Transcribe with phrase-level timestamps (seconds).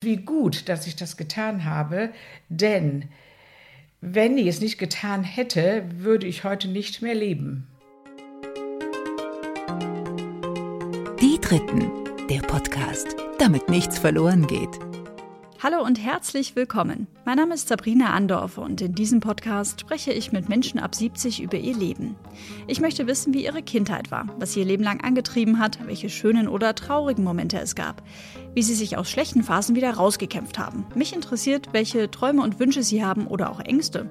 [0.00, 2.10] wie gut, dass ich das getan habe,
[2.48, 3.06] denn
[4.00, 7.66] wenn ich es nicht getan hätte, würde ich heute nicht mehr leben.
[11.20, 11.90] Die Dritten,
[12.30, 14.78] der Podcast, damit nichts verloren geht.
[15.60, 17.08] Hallo und herzlich willkommen.
[17.24, 21.42] Mein Name ist Sabrina Andorf und in diesem Podcast spreche ich mit Menschen ab 70
[21.42, 22.14] über ihr Leben.
[22.68, 26.10] Ich möchte wissen, wie ihre Kindheit war, was sie ihr Leben lang angetrieben hat, welche
[26.10, 28.04] schönen oder traurigen Momente es gab,
[28.54, 30.86] wie sie sich aus schlechten Phasen wieder rausgekämpft haben.
[30.94, 34.08] Mich interessiert, welche Träume und Wünsche sie haben oder auch Ängste.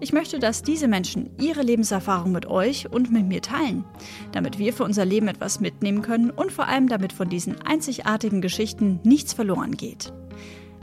[0.00, 3.84] Ich möchte, dass diese Menschen ihre Lebenserfahrung mit euch und mit mir teilen,
[4.32, 8.40] damit wir für unser Leben etwas mitnehmen können und vor allem damit von diesen einzigartigen
[8.40, 10.12] Geschichten nichts verloren geht.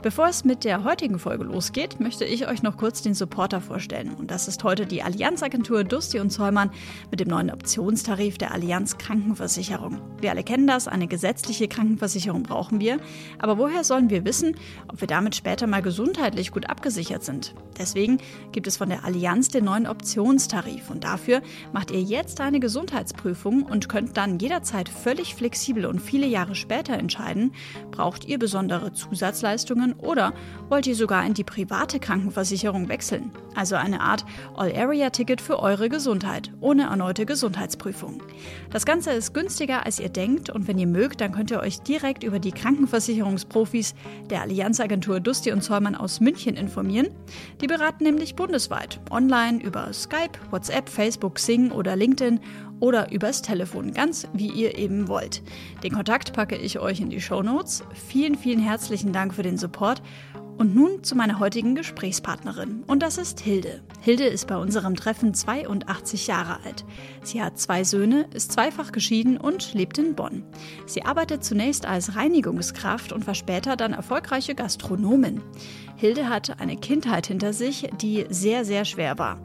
[0.02, 4.14] Bevor es mit der heutigen Folge losgeht, möchte ich euch noch kurz den Supporter vorstellen.
[4.14, 6.70] Und das ist heute die Allianzagentur Dusti und Zollmann
[7.10, 9.98] mit dem neuen Optionstarif der Allianz Krankenversicherung.
[10.20, 12.98] Wir alle kennen das, eine gesetzliche Krankenversicherung brauchen wir.
[13.38, 14.56] Aber woher sollen wir wissen,
[14.86, 17.54] ob wir damit später mal gesundheitlich gut abgesichert sind?
[17.78, 18.18] Deswegen
[18.52, 20.90] gibt es von der Allianz den neuen Optionstarif.
[20.90, 21.40] Und dafür
[21.72, 26.94] macht ihr jetzt eine Gesundheitsprüfung und könnt dann jederzeit völlig flexibel und viele Jahre später
[26.94, 27.52] entscheiden,
[27.90, 30.32] braucht ihr besondere Zusatzleistungen oder
[30.68, 33.30] wollt ihr sogar in die private Krankenversicherung wechseln?
[33.54, 38.22] Also eine Art All-Area-Ticket für eure Gesundheit, ohne erneute Gesundheitsprüfung.
[38.70, 41.80] Das Ganze ist günstiger, als ihr denkt und wenn ihr mögt, dann könnt ihr euch
[41.80, 43.94] direkt über die Krankenversicherungsprofis
[44.28, 47.08] der Allianzagentur Dusti und Zollmann aus München informieren.
[47.60, 52.40] Die beraten nämlich bundesweit, online über Skype, WhatsApp, Facebook, Sing oder LinkedIn
[52.80, 55.42] oder übers Telefon, ganz wie ihr eben wollt.
[55.82, 57.84] Den Kontakt packe ich euch in die Show Notes.
[57.94, 60.02] Vielen, vielen herzlichen Dank für den Support.
[60.58, 62.82] Und nun zu meiner heutigen Gesprächspartnerin.
[62.86, 63.82] Und das ist Hilde.
[64.00, 66.86] Hilde ist bei unserem Treffen 82 Jahre alt.
[67.22, 70.44] Sie hat zwei Söhne, ist zweifach geschieden und lebt in Bonn.
[70.86, 75.42] Sie arbeitet zunächst als Reinigungskraft und war später dann erfolgreiche Gastronomin.
[75.96, 79.38] Hilde hat eine Kindheit hinter sich, die sehr, sehr schwer war.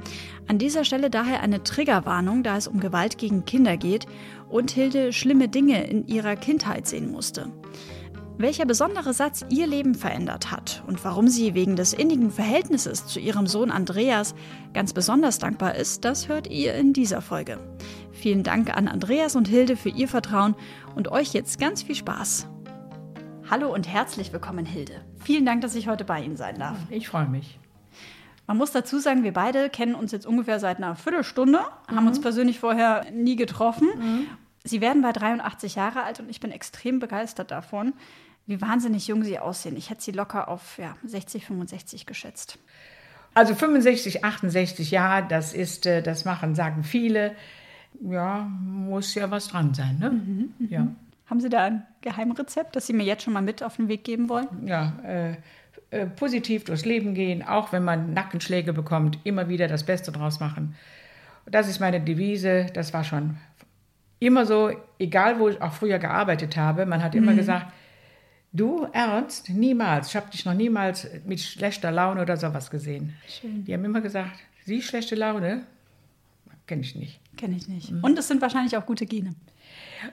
[0.48, 4.06] An dieser Stelle daher eine Triggerwarnung, da es um Gewalt gegen Kinder geht
[4.50, 7.52] und Hilde schlimme Dinge in ihrer Kindheit sehen musste.
[8.38, 13.20] Welcher besondere Satz ihr Leben verändert hat und warum sie wegen des innigen Verhältnisses zu
[13.20, 14.34] ihrem Sohn Andreas
[14.74, 17.60] ganz besonders dankbar ist, das hört ihr in dieser Folge.
[18.12, 20.56] Vielen Dank an Andreas und Hilde für ihr Vertrauen
[20.96, 22.48] und euch jetzt ganz viel Spaß.
[23.50, 24.94] Hallo und herzlich willkommen, Hilde.
[25.24, 26.78] Vielen Dank, dass ich heute bei Ihnen sein darf.
[26.90, 27.60] Ich freue mich.
[28.48, 31.96] Man muss dazu sagen, wir beide kennen uns jetzt ungefähr seit einer Viertelstunde, mhm.
[31.96, 33.88] haben uns persönlich vorher nie getroffen.
[33.98, 34.28] Mhm.
[34.64, 37.94] Sie werden bei 83 Jahre alt und ich bin extrem begeistert davon,
[38.46, 39.76] wie wahnsinnig jung sie aussehen.
[39.78, 42.60] Ich hätte sie locker auf ja, 60, 65 geschätzt.
[43.34, 47.36] Also 65, 68 Jahre, das ist, äh, das machen, sagen viele.
[48.02, 50.12] Ja, muss ja was dran sein, ne?
[50.12, 50.68] Mhm, mhm.
[50.70, 50.88] ja.
[51.28, 54.04] Haben Sie da ein Geheimrezept, das Sie mir jetzt schon mal mit auf den Weg
[54.04, 54.48] geben wollen?
[54.66, 55.36] Ja, äh,
[55.92, 60.42] äh, positiv durchs Leben gehen, auch wenn man Nackenschläge bekommt, immer wieder das Beste draus
[60.42, 60.76] machen.
[61.46, 63.38] Das ist meine Devise, das war schon
[64.22, 67.38] immer so, egal wo ich auch früher gearbeitet habe, man hat immer mhm.
[67.38, 67.68] gesagt,
[68.54, 70.10] Du, Ernst, niemals.
[70.10, 73.14] Ich habe dich noch niemals mit schlechter Laune oder sowas gesehen.
[73.26, 73.64] Schön.
[73.64, 75.64] Die haben immer gesagt, sie schlechte Laune?
[76.68, 77.22] Kenne ich nicht.
[77.38, 77.92] Kenne ich nicht.
[77.92, 78.04] Mhm.
[78.04, 79.36] Und es sind wahrscheinlich auch gute Gene.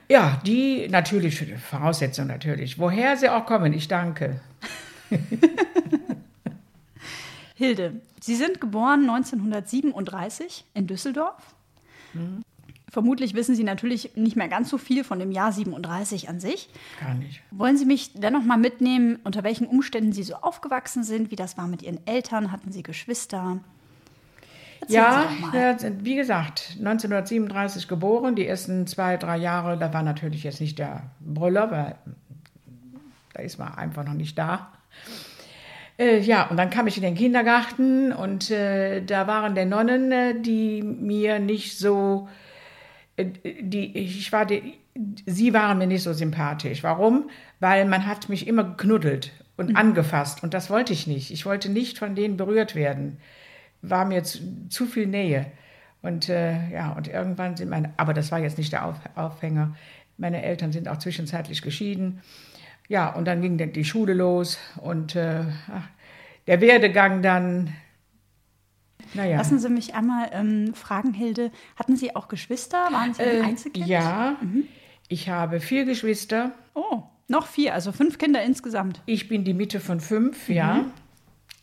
[0.07, 2.79] Ja, die natürlich, Voraussetzung natürlich.
[2.79, 4.39] Woher sie auch kommen, ich danke.
[7.55, 11.55] Hilde, Sie sind geboren 1937 in Düsseldorf.
[12.13, 12.41] Mhm.
[12.91, 16.69] Vermutlich wissen Sie natürlich nicht mehr ganz so viel von dem Jahr 37 an sich.
[16.99, 17.41] Gar nicht.
[17.51, 21.57] Wollen Sie mich dennoch mal mitnehmen, unter welchen Umständen Sie so aufgewachsen sind, wie das
[21.57, 22.51] war mit Ihren Eltern?
[22.51, 23.59] Hatten Sie Geschwister?
[24.87, 25.29] ja,
[25.99, 28.35] wie gesagt, 1937 geboren.
[28.35, 31.95] Die ersten zwei, drei Jahre, da war natürlich jetzt nicht der Brüller, weil
[33.33, 34.71] da ist man einfach noch nicht da.
[35.97, 40.11] Äh, ja, und dann kam ich in den Kindergarten und äh, da waren der Nonnen,
[40.11, 42.29] äh, die mir nicht so
[43.25, 44.75] die, ich war die,
[45.25, 46.83] sie waren mir nicht so sympathisch.
[46.83, 47.29] Warum?
[47.59, 49.75] Weil man hat mich immer geknuddelt und mhm.
[49.75, 51.31] angefasst und das wollte ich nicht.
[51.31, 53.17] Ich wollte nicht von denen berührt werden.
[53.81, 54.39] War mir zu,
[54.69, 55.45] zu viel Nähe.
[56.01, 59.75] Und äh, ja, und irgendwann sind meine, aber das war jetzt nicht der Auf, Aufhänger.
[60.17, 62.21] Meine Eltern sind auch zwischenzeitlich geschieden.
[62.87, 65.43] Ja, und dann ging die Schule los und äh,
[66.47, 67.73] der Werdegang dann,
[69.13, 69.37] naja.
[69.37, 72.77] Lassen Sie mich einmal ähm, fragen, Hilde, hatten Sie auch Geschwister?
[72.91, 73.87] Waren Sie ein äh, Einzelkind?
[73.87, 74.65] Ja, mhm.
[75.07, 76.51] ich habe vier Geschwister.
[76.73, 79.01] Oh, noch vier, also fünf Kinder insgesamt.
[79.05, 80.55] Ich bin die Mitte von fünf, mhm.
[80.55, 80.85] ja.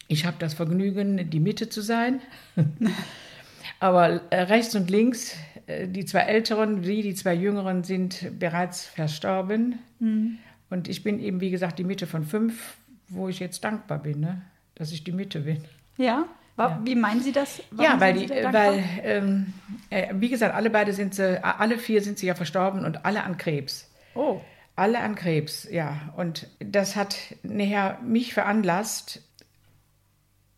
[0.08, 2.20] Ich habe das Vergnügen, die Mitte zu sein.
[3.80, 8.86] Aber äh, rechts und links, äh, die zwei Älteren, wie die zwei Jüngeren sind bereits
[8.86, 9.80] verstorben.
[9.98, 10.38] Mhm.
[10.70, 12.76] Und ich bin eben, wie gesagt, die Mitte von fünf.
[13.08, 14.42] wo ich jetzt dankbar bin, ne?
[14.74, 15.62] dass ich die Mitte bin.
[15.96, 16.26] Ja?
[16.58, 16.80] Ja.
[16.84, 17.62] Wie meinen Sie das?
[17.70, 19.52] Warum ja, weil, die, weil ähm,
[19.90, 23.24] äh, wie gesagt, alle beide sind sie, alle vier sind sie ja verstorben und alle
[23.24, 23.90] an Krebs.
[24.14, 24.40] Oh.
[24.74, 26.12] Alle an Krebs, ja.
[26.16, 29.22] Und das hat nachher mich veranlasst,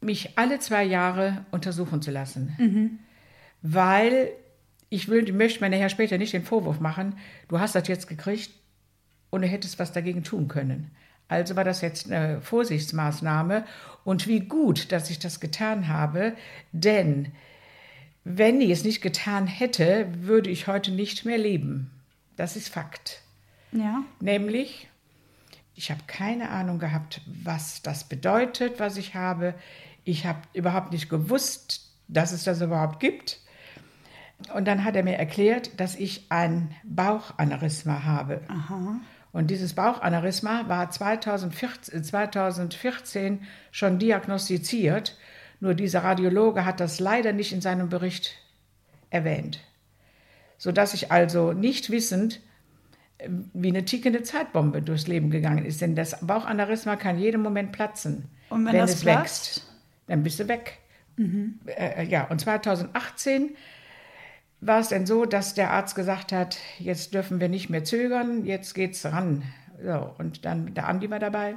[0.00, 2.54] mich alle zwei Jahre untersuchen zu lassen.
[2.58, 2.98] Mhm.
[3.62, 4.30] Weil
[4.88, 7.18] ich will, möchte mir nachher später nicht den Vorwurf machen,
[7.48, 8.50] du hast das jetzt gekriegt
[9.30, 10.90] und du hättest was dagegen tun können.
[11.28, 13.64] Also war das jetzt eine Vorsichtsmaßnahme
[14.08, 16.34] und wie gut, dass ich das getan habe,
[16.72, 17.30] denn
[18.24, 21.90] wenn ich es nicht getan hätte, würde ich heute nicht mehr leben.
[22.34, 23.20] Das ist Fakt.
[23.70, 24.04] Ja.
[24.18, 24.88] Nämlich,
[25.74, 29.54] ich habe keine Ahnung gehabt, was das bedeutet, was ich habe.
[30.04, 33.42] Ich habe überhaupt nicht gewusst, dass es das überhaupt gibt.
[34.54, 38.40] Und dann hat er mir erklärt, dass ich ein Bauchaneurysma habe.
[38.48, 39.00] Aha.
[39.32, 45.16] Und dieses Bauchaneurysma war 2014, 2014 schon diagnostiziert,
[45.60, 48.36] nur dieser Radiologe hat das leider nicht in seinem Bericht
[49.10, 49.60] erwähnt.
[50.56, 52.40] Sodass ich also nicht wissend
[53.52, 55.80] wie eine tickende Zeitbombe durchs Leben gegangen ist.
[55.80, 58.28] Denn das Bauchaneurysma kann jeden Moment platzen.
[58.48, 59.56] Und wenn, wenn es platzt?
[59.56, 59.74] wächst,
[60.06, 60.78] dann bist du weg.
[61.16, 61.58] Mhm.
[61.66, 63.56] Äh, ja, und 2018
[64.60, 68.44] war es denn so, dass der Arzt gesagt hat, jetzt dürfen wir nicht mehr zögern,
[68.44, 69.42] jetzt geht's ran.
[69.82, 71.54] So, und dann der Andi war dabei.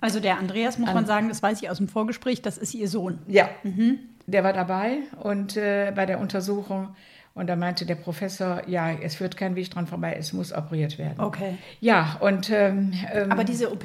[0.00, 2.74] Also der Andreas, muss An man sagen, das weiß ich aus dem Vorgespräch, das ist
[2.74, 3.18] ihr Sohn.
[3.26, 3.98] Ja, mhm.
[4.26, 6.94] der war dabei und äh, bei der Untersuchung
[7.34, 10.98] und da meinte der Professor, ja, es führt kein Weg dran vorbei, es muss operiert
[10.98, 11.18] werden.
[11.18, 11.58] Okay.
[11.80, 12.48] Ja, und.
[12.50, 13.84] Ähm, ähm, Aber diese OP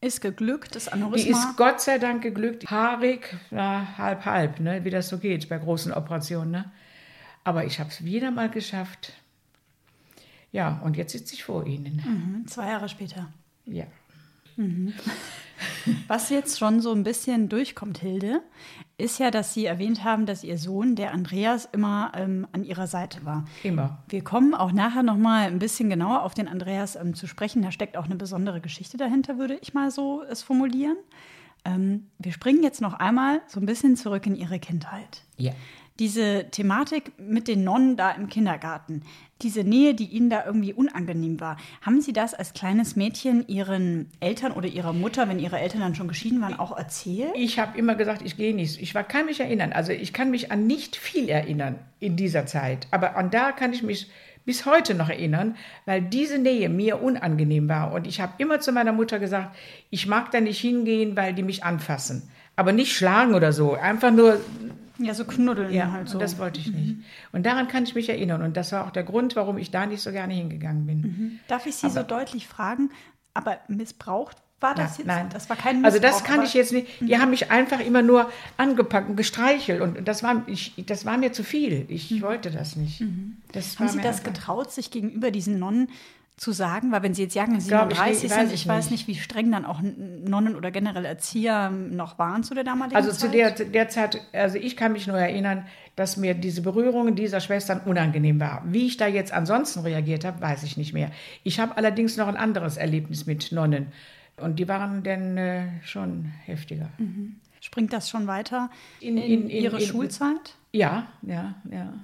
[0.00, 1.24] ist geglückt, das Aneurysma?
[1.24, 2.70] Die ist Gott sei Dank geglückt.
[2.70, 6.50] Haarig, na, halb, halb, ne, wie das so geht bei großen Operationen.
[6.50, 6.72] Ne?
[7.44, 9.12] Aber ich habe es wieder mal geschafft.
[10.50, 11.96] Ja, und jetzt sitze ich vor Ihnen.
[11.96, 13.28] Mhm, zwei Jahre später.
[13.66, 13.84] Ja.
[14.56, 14.94] Mhm.
[16.08, 18.40] Was jetzt schon so ein bisschen durchkommt, Hilde,
[18.96, 22.86] ist ja, dass Sie erwähnt haben, dass Ihr Sohn, der Andreas, immer ähm, an Ihrer
[22.86, 23.44] Seite war.
[23.62, 24.02] Immer.
[24.08, 27.62] Wir kommen auch nachher noch mal ein bisschen genauer auf den Andreas ähm, zu sprechen.
[27.62, 30.96] Da steckt auch eine besondere Geschichte dahinter, würde ich mal so es formulieren.
[31.64, 35.22] Ähm, wir springen jetzt noch einmal so ein bisschen zurück in Ihre Kindheit.
[35.36, 35.52] Ja
[36.00, 39.02] diese Thematik mit den Nonnen da im Kindergarten,
[39.42, 44.08] diese Nähe, die Ihnen da irgendwie unangenehm war, haben Sie das als kleines Mädchen Ihren
[44.20, 47.32] Eltern oder Ihrer Mutter, wenn Ihre Eltern dann schon geschieden waren, auch erzählt?
[47.36, 48.80] Ich habe immer gesagt, ich gehe nicht.
[48.80, 49.72] Ich kann mich erinnern.
[49.72, 52.88] Also ich kann mich an nicht viel erinnern in dieser Zeit.
[52.90, 54.08] Aber an da kann ich mich
[54.44, 55.56] bis heute noch erinnern,
[55.86, 57.92] weil diese Nähe mir unangenehm war.
[57.92, 59.56] Und ich habe immer zu meiner Mutter gesagt,
[59.90, 62.30] ich mag da nicht hingehen, weil die mich anfassen.
[62.56, 63.74] Aber nicht schlagen oder so.
[63.74, 64.40] Einfach nur
[64.98, 66.18] ja, so knuddeln ja, halt so.
[66.18, 66.96] das wollte ich nicht.
[66.96, 67.04] Mhm.
[67.32, 68.42] Und daran kann ich mich erinnern.
[68.42, 71.00] Und das war auch der Grund, warum ich da nicht so gerne hingegangen bin.
[71.00, 71.40] Mhm.
[71.48, 72.90] Darf ich Sie aber, so deutlich fragen,
[73.34, 75.06] aber missbraucht war das na, jetzt?
[75.06, 76.02] Nein, das war kein Missbrauch.
[76.02, 77.00] Also das kann ich jetzt nicht.
[77.00, 77.20] Die mhm.
[77.20, 79.80] haben mich einfach immer nur angepackt und gestreichelt.
[79.80, 81.84] Und das war, ich, das war mir zu viel.
[81.88, 82.22] Ich mhm.
[82.22, 83.00] wollte das nicht.
[83.00, 83.36] Mhm.
[83.52, 85.88] Das haben Sie das getraut, sich gegenüber diesen Nonnen
[86.36, 86.90] zu sagen?
[86.92, 89.80] Weil wenn Sie jetzt sagen, 37 ich, sind, ich, weiß nicht, wie streng dann auch
[89.82, 93.30] Nonnen oder generell Erzieher noch waren zu der damaligen also Zeit.
[93.30, 95.66] Also zu der, der Zeit, also ich kann mich nur erinnern,
[95.96, 98.62] dass mir diese Berührungen dieser Schwestern unangenehm war.
[98.66, 101.10] Wie ich da jetzt ansonsten reagiert habe, weiß ich nicht mehr.
[101.44, 103.86] Ich habe allerdings noch ein anderes Erlebnis mit Nonnen.
[104.36, 106.88] Und die waren dann äh, schon heftiger.
[106.98, 107.36] Mhm.
[107.60, 108.68] Springt das schon weiter
[109.00, 110.56] in, in, in Ihre in, Schulzeit?
[110.72, 111.94] Ja, ja, ja.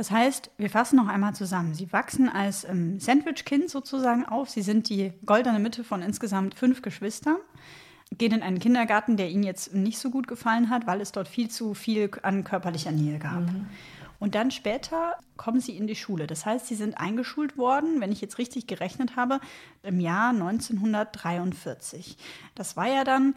[0.00, 1.74] Das heißt, wir fassen noch einmal zusammen.
[1.74, 4.48] Sie wachsen als ähm, Sandwich-Kind sozusagen auf.
[4.48, 7.36] Sie sind die goldene Mitte von insgesamt fünf Geschwistern.
[8.16, 11.28] Gehen in einen Kindergarten, der Ihnen jetzt nicht so gut gefallen hat, weil es dort
[11.28, 13.40] viel zu viel an körperlicher Nähe gab.
[13.40, 13.66] Mhm.
[14.18, 16.26] Und dann später kommen Sie in die Schule.
[16.26, 19.38] Das heißt, Sie sind eingeschult worden, wenn ich jetzt richtig gerechnet habe,
[19.82, 22.16] im Jahr 1943.
[22.54, 23.34] Das war ja dann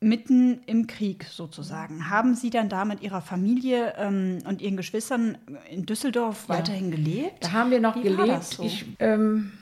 [0.00, 2.10] mitten im Krieg sozusagen.
[2.10, 5.38] Haben Sie dann da mit Ihrer Familie ähm, und Ihren Geschwistern
[5.70, 6.56] in Düsseldorf ja.
[6.56, 7.44] weiterhin gelebt?
[7.44, 8.44] Da haben wir noch Wie gelebt.
[8.44, 8.64] So?
[8.64, 9.52] Ich, ähm,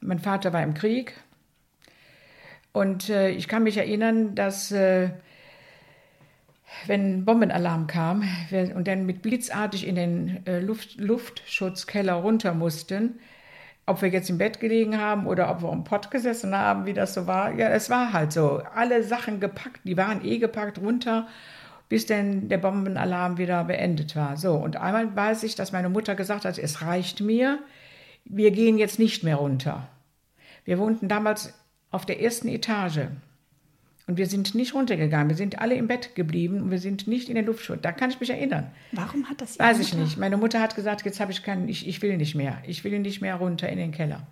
[0.00, 1.14] mein Vater war im Krieg
[2.72, 5.10] und äh, ich kann mich erinnern, dass äh,
[6.86, 13.18] wenn Bombenalarm kam wir, und dann mit blitzartig in den äh, Luft, Luftschutzkeller runter mussten,
[13.90, 16.94] ob wir jetzt im Bett gelegen haben oder ob wir am Pott gesessen haben, wie
[16.94, 17.52] das so war.
[17.54, 18.62] Ja, es war halt so.
[18.74, 21.26] Alle Sachen gepackt, die waren eh gepackt runter,
[21.88, 24.36] bis denn der Bombenalarm wieder beendet war.
[24.36, 27.58] So, und einmal weiß ich, dass meine Mutter gesagt hat, es reicht mir,
[28.24, 29.88] wir gehen jetzt nicht mehr runter.
[30.64, 31.52] Wir wohnten damals
[31.90, 33.08] auf der ersten Etage.
[34.10, 35.28] Und wir sind nicht runtergegangen.
[35.28, 37.78] Wir sind alle im Bett geblieben und wir sind nicht in den Luftschutz.
[37.82, 38.72] Da kann ich mich erinnern.
[38.90, 40.18] Warum hat das Weiß ich nicht.
[40.18, 42.60] Meine Mutter hat gesagt, jetzt habe ich keinen, ich, ich will nicht mehr.
[42.66, 44.26] Ich will nicht mehr runter in den Keller.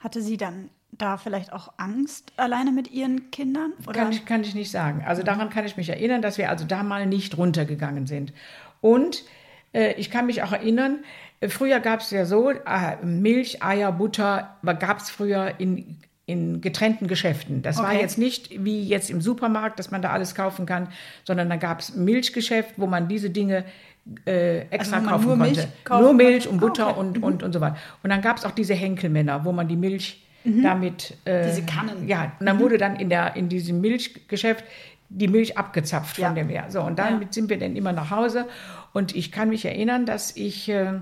[0.00, 3.72] Hatte sie dann da vielleicht auch Angst alleine mit ihren Kindern?
[3.86, 4.02] Oder?
[4.02, 5.02] Kann, ich, kann ich nicht sagen.
[5.06, 8.34] Also daran kann ich mich erinnern, dass wir also da mal nicht runtergegangen sind.
[8.82, 9.24] Und
[9.72, 11.04] äh, ich kann mich auch erinnern,
[11.40, 16.60] äh, früher gab es ja so, äh, Milch, Eier, Butter, gab es früher in, in
[16.60, 17.62] getrennten Geschäften.
[17.62, 17.86] Das okay.
[17.86, 20.88] war jetzt nicht wie jetzt im Supermarkt, dass man da alles kaufen kann,
[21.24, 23.64] sondern da gab es Milchgeschäft, wo man diese Dinge
[24.26, 25.60] äh, extra also kaufen nur konnte.
[25.60, 27.00] Milch kaufen nur Milch und Butter okay.
[27.00, 27.24] und, mhm.
[27.24, 27.76] und, und so weiter.
[28.02, 30.62] Und dann gab es auch diese Henkelmänner, wo man die Milch mhm.
[30.62, 31.16] damit.
[31.24, 32.08] Äh, diese Kannen.
[32.08, 32.60] Ja, und dann mhm.
[32.60, 34.64] wurde dann in, der, in diesem Milchgeschäft
[35.08, 36.28] die Milch abgezapft ja.
[36.28, 36.66] von dem her.
[36.68, 37.32] So, und damit ja.
[37.32, 38.46] sind wir dann immer nach Hause.
[38.92, 40.92] Und ich kann mich erinnern, dass ich äh,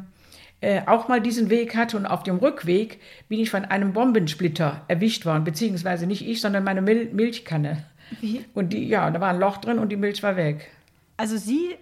[0.60, 4.82] äh, auch mal diesen Weg hatte und auf dem Rückweg bin ich von einem Bombensplitter
[4.88, 7.84] erwischt worden, beziehungsweise nicht ich, sondern meine Mil Milchkanne.
[8.20, 8.44] Wie?
[8.54, 10.70] Und die, ja, da war ein Loch drin und die Milch war weg.
[11.16, 11.76] Also Sie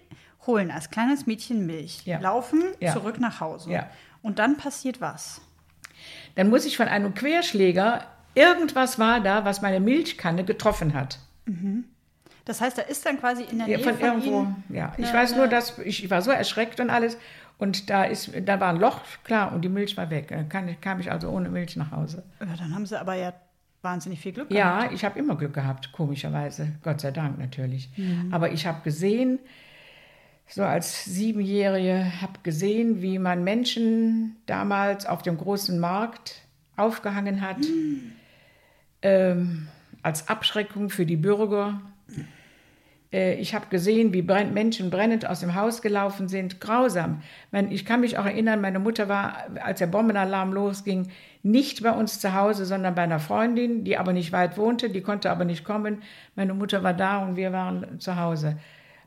[0.45, 2.19] holen als kleines Mädchen Milch, ja.
[2.19, 2.93] laufen ja.
[2.93, 3.71] zurück nach Hause.
[3.71, 3.89] Ja.
[4.21, 5.41] Und dann passiert was?
[6.35, 8.05] Dann muss ich von einem Querschläger,
[8.35, 11.19] irgendwas war da, was meine Milchkanne getroffen hat.
[11.45, 11.85] Mhm.
[12.45, 14.39] Das heißt, da ist dann quasi in der Nähe von, von irgendwo.
[14.39, 17.17] Ihnen ja, ich weiß nur, dass ich, ich, war so erschreckt und alles.
[17.59, 20.29] Und da ist, da war ein Loch, klar, und die Milch war weg.
[20.29, 22.23] Dann kam, kam ich also ohne Milch nach Hause.
[22.39, 23.33] Ja, dann haben Sie aber ja
[23.81, 24.83] wahnsinnig viel Glück gehabt.
[24.83, 26.71] Ja, ich habe immer Glück gehabt, komischerweise.
[26.83, 27.89] Gott sei Dank natürlich.
[27.97, 28.33] Mhm.
[28.33, 29.39] Aber ich habe gesehen,
[30.47, 36.41] so als Siebenjährige, habe gesehen, wie man Menschen damals auf dem großen Markt
[36.77, 38.13] aufgehangen hat, mhm.
[39.01, 39.67] ähm,
[40.01, 41.81] als Abschreckung für die Bürger.
[43.11, 46.59] Äh, ich habe gesehen, wie Menschen brennend aus dem Haus gelaufen sind.
[46.59, 47.21] Grausam.
[47.69, 51.09] Ich kann mich auch erinnern, meine Mutter war, als der Bombenalarm losging,
[51.41, 55.01] nicht bei uns zu Hause, sondern bei einer Freundin, die aber nicht weit wohnte, die
[55.01, 56.03] konnte aber nicht kommen.
[56.35, 58.57] Meine Mutter war da und wir waren zu Hause.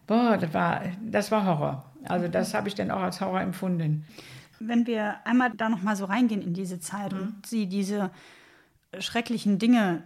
[0.07, 1.85] Boah, das war, das war Horror.
[2.05, 4.05] Also das habe ich dann auch als Horror empfunden.
[4.59, 7.21] Wenn wir einmal da noch mal so reingehen in diese Zeit mhm.
[7.21, 8.11] und Sie diese
[8.99, 10.03] schrecklichen Dinge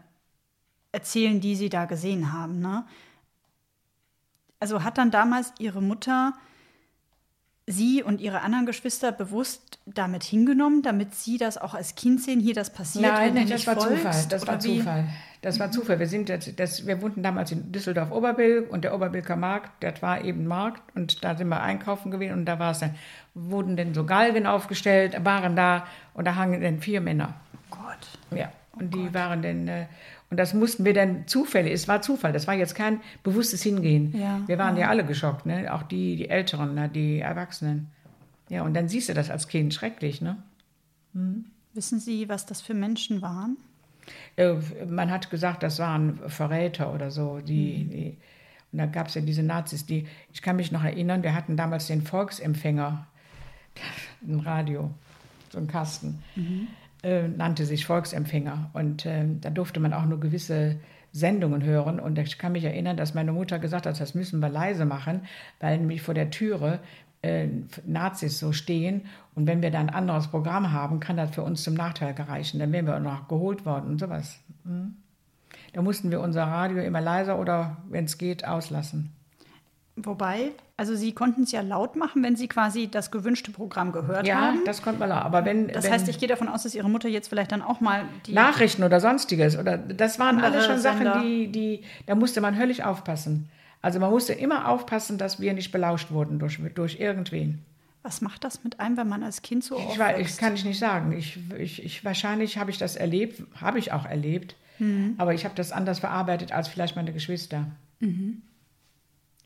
[0.92, 2.84] erzählen, die Sie da gesehen haben, ne?
[4.60, 6.34] Also hat dann damals Ihre Mutter
[7.68, 12.38] Sie und Ihre anderen Geschwister bewusst damit hingenommen, damit Sie das auch als Kind sehen,
[12.38, 13.06] hier das passiert?
[13.12, 14.24] Nein, nein das war folgst, Zufall.
[14.28, 14.78] Das war wie?
[14.78, 15.08] Zufall.
[15.42, 15.98] Das war Zufall.
[15.98, 20.22] Wir, sind das, das, wir wohnten damals in Düsseldorf-Oberbilk und der Oberbilker Markt, das war
[20.22, 22.94] eben Markt und da sind wir einkaufen gewesen und da war es dann,
[23.34, 27.34] wurden dann so Galgen aufgestellt, waren da und da hangen dann vier Männer.
[27.54, 28.38] Oh Gott.
[28.38, 29.14] Ja, und oh die Gott.
[29.14, 29.86] waren dann, äh,
[30.28, 34.12] und das mussten wir dann Zufälle, es war Zufall, das war jetzt kein bewusstes Hingehen.
[34.16, 34.82] Ja, wir waren ja.
[34.82, 35.72] ja alle geschockt, ne?
[35.72, 36.88] auch die, die Älteren, ne?
[36.88, 37.88] die Erwachsenen.
[38.48, 40.20] Ja, und dann siehst du das als Kind schrecklich.
[40.20, 40.36] Ne?
[41.14, 41.46] Hm.
[41.74, 43.56] Wissen Sie, was das für Menschen waren?
[44.36, 44.54] Äh,
[44.88, 47.38] man hat gesagt, das waren Verräter oder so.
[47.38, 47.90] Die, mhm.
[47.90, 48.16] die
[48.72, 51.56] und da gab es ja diese Nazis, die, ich kann mich noch erinnern, wir hatten
[51.56, 53.06] damals den Volksempfänger,
[54.26, 54.90] ein Radio,
[55.50, 56.22] so ein Kasten.
[56.34, 56.66] Mhm
[57.06, 58.70] äh, nannte sich Volksempfänger.
[58.72, 60.80] Und äh, da durfte man auch nur gewisse
[61.12, 62.00] Sendungen hören.
[62.00, 65.22] Und ich kann mich erinnern, dass meine Mutter gesagt hat, das müssen wir leise machen,
[65.60, 66.80] weil nämlich vor der Türe
[67.22, 67.46] äh,
[67.86, 69.02] Nazis so stehen.
[69.36, 72.58] Und wenn wir da ein anderes Programm haben, kann das für uns zum Nachteil gereichen.
[72.58, 74.40] Dann wären wir auch noch geholt worden und sowas.
[74.64, 74.96] Mhm.
[75.74, 79.12] Da mussten wir unser Radio immer leiser oder, wenn es geht, auslassen.
[79.98, 84.26] Wobei, also Sie konnten es ja laut machen, wenn Sie quasi das gewünschte Programm gehört
[84.26, 84.58] ja, haben.
[84.58, 85.22] Ja, das konnte man laut.
[85.22, 87.62] Aber wenn, das wenn heißt, ich gehe davon aus, dass Ihre Mutter jetzt vielleicht dann
[87.62, 91.14] auch mal die Nachrichten oder sonstiges oder das waren alles schon Sender.
[91.14, 93.48] Sachen, die, die da musste man höllisch aufpassen.
[93.80, 97.64] Also man musste immer aufpassen, dass wir nicht belauscht wurden durch, durch irgendwen.
[98.02, 100.64] Was macht das mit einem, wenn man als Kind so ich, weiß, ich kann ich
[100.64, 101.12] nicht sagen.
[101.12, 105.14] Ich, ich, ich wahrscheinlich habe ich das erlebt, habe ich auch erlebt, mhm.
[105.16, 107.64] aber ich habe das anders verarbeitet als vielleicht meine Geschwister.
[108.00, 108.42] Mhm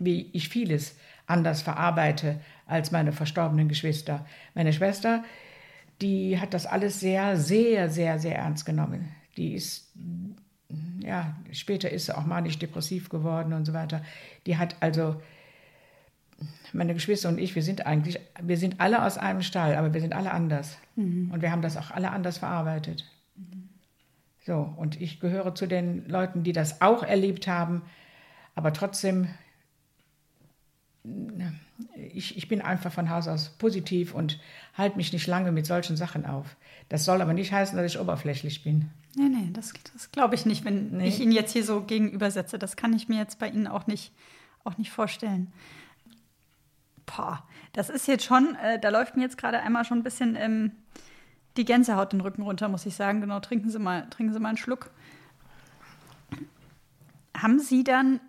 [0.00, 4.26] wie ich vieles anders verarbeite als meine verstorbenen Geschwister.
[4.54, 5.22] Meine Schwester,
[6.00, 9.10] die hat das alles sehr, sehr, sehr, sehr ernst genommen.
[9.36, 9.92] Die ist,
[11.00, 14.02] ja, später ist sie auch manisch-depressiv geworden und so weiter.
[14.46, 15.20] Die hat also,
[16.72, 20.00] meine Geschwister und ich, wir sind eigentlich, wir sind alle aus einem Stall, aber wir
[20.00, 20.78] sind alle anders.
[20.96, 21.30] Mhm.
[21.32, 23.04] Und wir haben das auch alle anders verarbeitet.
[23.36, 23.68] Mhm.
[24.46, 27.82] So, und ich gehöre zu den Leuten, die das auch erlebt haben,
[28.54, 29.28] aber trotzdem
[32.12, 34.38] ich, ich bin einfach von Haus aus positiv und
[34.74, 36.56] halte mich nicht lange mit solchen Sachen auf.
[36.88, 38.90] Das soll aber nicht heißen, dass ich oberflächlich bin.
[39.16, 41.08] Nee, nee, das, das glaube ich nicht, wenn nee.
[41.08, 42.58] ich Ihnen jetzt hier so gegenübersetze.
[42.58, 44.12] Das kann ich mir jetzt bei Ihnen auch nicht,
[44.64, 45.52] auch nicht vorstellen.
[47.06, 47.42] Boah,
[47.72, 50.72] das ist jetzt schon, äh, da läuft mir jetzt gerade einmal schon ein bisschen ähm,
[51.56, 53.20] die Gänsehaut den Rücken runter, muss ich sagen.
[53.20, 54.90] Genau, trinken Sie mal, trinken Sie mal einen Schluck.
[57.36, 58.20] Haben Sie dann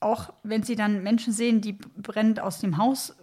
[0.00, 3.16] auch wenn sie dann Menschen sehen, die brennend aus dem Haus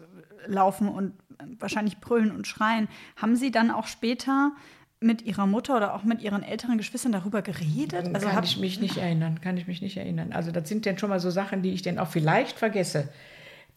[0.45, 1.13] laufen und
[1.59, 4.51] wahrscheinlich brüllen und schreien, haben sie dann auch später
[4.99, 8.13] mit Ihrer Mutter oder auch mit Ihren älteren Geschwistern darüber geredet?
[8.13, 10.31] Also kann ich mich nicht erinnern, kann ich mich nicht erinnern.
[10.31, 13.09] Also das sind dann schon mal so Sachen, die ich dann auch vielleicht vergesse.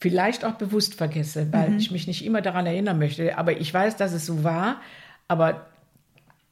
[0.01, 1.79] Vielleicht auch bewusst vergesse, weil mhm.
[1.79, 3.37] ich mich nicht immer daran erinnern möchte.
[3.37, 4.81] Aber ich weiß, dass es so war,
[5.27, 5.67] aber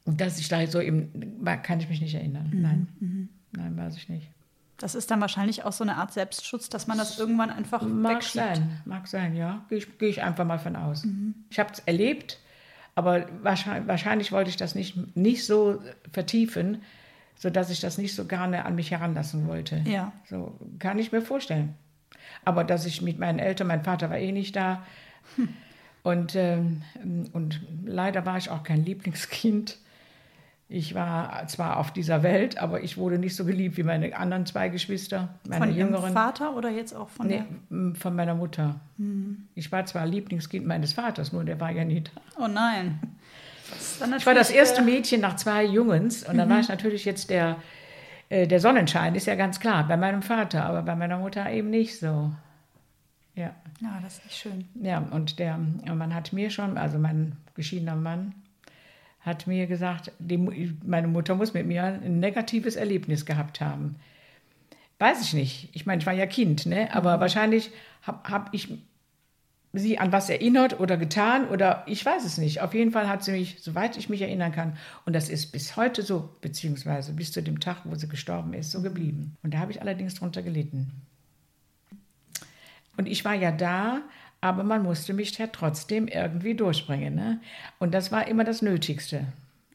[0.05, 2.51] dass ich da so eben, kann ich mich nicht erinnern.
[2.53, 2.61] Mhm.
[2.61, 3.29] Nein, mhm.
[3.53, 4.29] nein, weiß ich nicht.
[4.77, 8.17] Das ist dann wahrscheinlich auch so eine Art Selbstschutz, dass man das irgendwann einfach mag
[8.17, 8.45] wegschiebt.
[8.45, 9.65] sein, mag sein, ja.
[9.69, 11.03] Gehe ich, geh ich einfach mal von aus.
[11.03, 11.33] Mhm.
[11.49, 12.39] Ich habe es erlebt,
[12.93, 15.81] aber wahrscheinlich, wahrscheinlich, wollte ich das nicht, nicht so
[16.11, 16.83] vertiefen,
[17.35, 19.83] sodass ich das nicht so gerne an mich heranlassen wollte.
[19.85, 20.11] Ja.
[20.29, 21.75] So kann ich mir vorstellen.
[22.45, 24.83] Aber dass ich mit meinen Eltern, mein Vater war eh nicht da.
[25.35, 25.49] Hm.
[26.03, 26.83] Und, ähm,
[27.33, 29.77] und leider war ich auch kein Lieblingskind.
[30.69, 34.45] Ich war zwar auf dieser Welt, aber ich wurde nicht so geliebt wie meine anderen
[34.45, 36.03] zwei Geschwister, meine von jüngeren.
[36.03, 37.95] Von Vater oder jetzt auch von nee, der?
[37.95, 38.75] von meiner Mutter.
[38.97, 39.47] Hm.
[39.55, 42.11] Ich war zwar Lieblingskind meines Vaters, nur der war ja nie da.
[42.43, 42.99] Oh nein.
[44.17, 46.53] Ich war das erste Mädchen nach zwei Jungens und dann mhm.
[46.53, 47.57] war ich natürlich jetzt der,
[48.29, 51.69] äh, der Sonnenschein, ist ja ganz klar, bei meinem Vater, aber bei meiner Mutter eben
[51.69, 52.31] nicht so.
[53.35, 53.53] Ja.
[53.81, 54.69] Ja, das ist nicht schön.
[54.81, 58.33] Ja, und der man hat mir schon, also mein geschiedener Mann,
[59.27, 60.37] hat mir gesagt, die,
[60.85, 63.97] meine Mutter muss mit mir ein negatives Erlebnis gehabt haben.
[64.99, 65.69] Weiß ich nicht.
[65.73, 66.93] Ich meine, ich war ja Kind, ne?
[66.95, 67.21] aber mhm.
[67.21, 67.71] wahrscheinlich
[68.03, 68.69] habe hab ich
[69.73, 72.61] sie an was erinnert oder getan oder ich weiß es nicht.
[72.61, 75.75] Auf jeden Fall hat sie mich, soweit ich mich erinnern kann, und das ist bis
[75.75, 79.35] heute so, beziehungsweise bis zu dem Tag, wo sie gestorben ist, so geblieben.
[79.43, 80.93] Und da habe ich allerdings drunter gelitten.
[82.95, 84.01] Und ich war ja da,
[84.41, 87.15] aber man musste mich ja trotzdem irgendwie durchbringen.
[87.15, 87.41] Ne?
[87.79, 89.25] Und das war immer das Nötigste.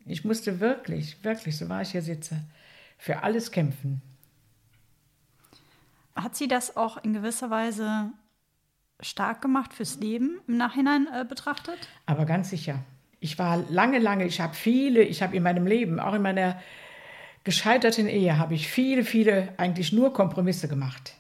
[0.07, 2.40] Ich musste wirklich, wirklich, so war ich hier sitze,
[2.99, 4.00] für alles kämpfen.
[6.14, 8.11] Hat sie das auch in gewisser Weise
[9.00, 11.78] stark gemacht fürs Leben im Nachhinein äh, betrachtet?
[12.07, 12.78] Aber ganz sicher.
[13.21, 16.61] Ich war lange, lange, ich habe viele, ich habe in meinem Leben, auch in meiner
[17.45, 21.14] gescheiterten Ehe, habe ich viele, viele eigentlich nur Kompromisse gemacht.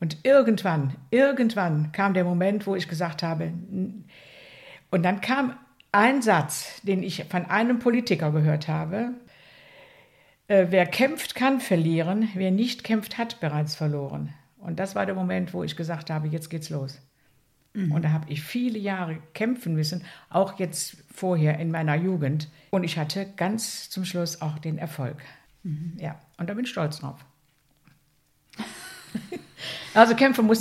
[0.00, 3.52] Und irgendwann, irgendwann kam der Moment, wo ich gesagt habe,
[4.90, 5.56] und dann kam
[5.92, 9.14] ein Satz, den ich von einem Politiker gehört habe,
[10.48, 14.34] äh, wer kämpft, kann verlieren, wer nicht kämpft, hat bereits verloren.
[14.58, 17.00] Und das war der Moment, wo ich gesagt habe, jetzt geht's los.
[17.74, 17.92] Mhm.
[17.92, 22.48] Und da habe ich viele Jahre kämpfen müssen, auch jetzt vorher in meiner Jugend.
[22.70, 25.16] Und ich hatte ganz zum Schluss auch den Erfolg.
[25.62, 25.96] Mhm.
[25.98, 27.24] Ja, und da bin ich stolz drauf.
[29.94, 30.60] Also kämpfen muss,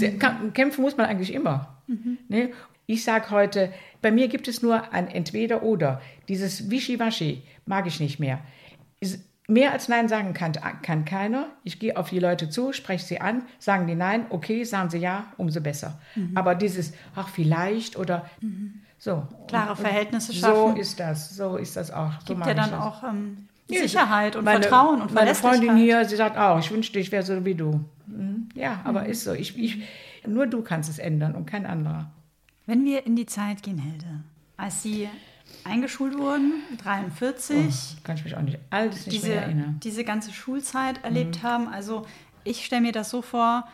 [0.53, 1.75] kämpfen muss man eigentlich immer.
[1.87, 2.17] Mhm.
[2.29, 2.51] Ne?
[2.85, 6.01] Ich sage heute, bei mir gibt es nur ein Entweder-Oder.
[6.27, 8.39] Dieses Wischiwaschi mag ich nicht mehr.
[9.47, 11.47] Mehr als Nein sagen kann, kann keiner.
[11.63, 14.99] Ich gehe auf die Leute zu, spreche sie an, sagen die Nein, okay, sagen sie
[14.99, 15.99] Ja, umso besser.
[16.15, 16.31] Mhm.
[16.35, 18.81] Aber dieses, ach, vielleicht oder mhm.
[18.97, 19.27] so.
[19.47, 20.75] Klare Verhältnisse schaffen.
[20.75, 22.13] So ist das, so ist das auch.
[22.25, 26.15] So gibt ja dann auch ähm, Sicherheit und meine, Vertrauen und Meine Freundin hier, sie
[26.15, 27.83] sagt auch, ich wünschte, ich wäre so wie du.
[28.07, 28.32] Mhm.
[28.53, 29.09] Ja, aber mhm.
[29.09, 29.33] ist so.
[29.33, 29.83] Ich, ich,
[30.27, 32.11] nur du kannst es ändern und kein anderer.
[32.65, 34.23] Wenn wir in die Zeit gehen, Hilde,
[34.57, 35.09] als Sie
[35.63, 37.57] eingeschult wurden, 43.
[37.57, 39.79] Oh, kann ich mich auch nicht alles nicht diese, mehr erinnern.
[39.83, 41.47] Diese ganze Schulzeit erlebt mhm.
[41.47, 41.67] haben.
[41.67, 42.05] Also
[42.43, 43.67] ich stelle mir das so vor,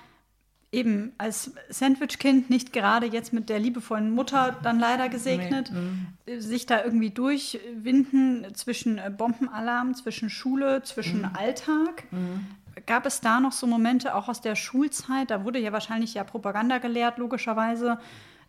[0.72, 6.36] eben als Sandwich-Kind nicht gerade jetzt mit der liebevollen Mutter dann leider gesegnet, nee.
[6.36, 6.42] mhm.
[6.42, 11.32] sich da irgendwie durchwinden zwischen Bombenalarm, zwischen Schule, zwischen mhm.
[11.34, 12.04] Alltag.
[12.12, 12.46] Mhm.
[12.90, 15.32] Gab es da noch so Momente auch aus der Schulzeit?
[15.32, 18.00] Da wurde ja wahrscheinlich ja Propaganda gelehrt, logischerweise,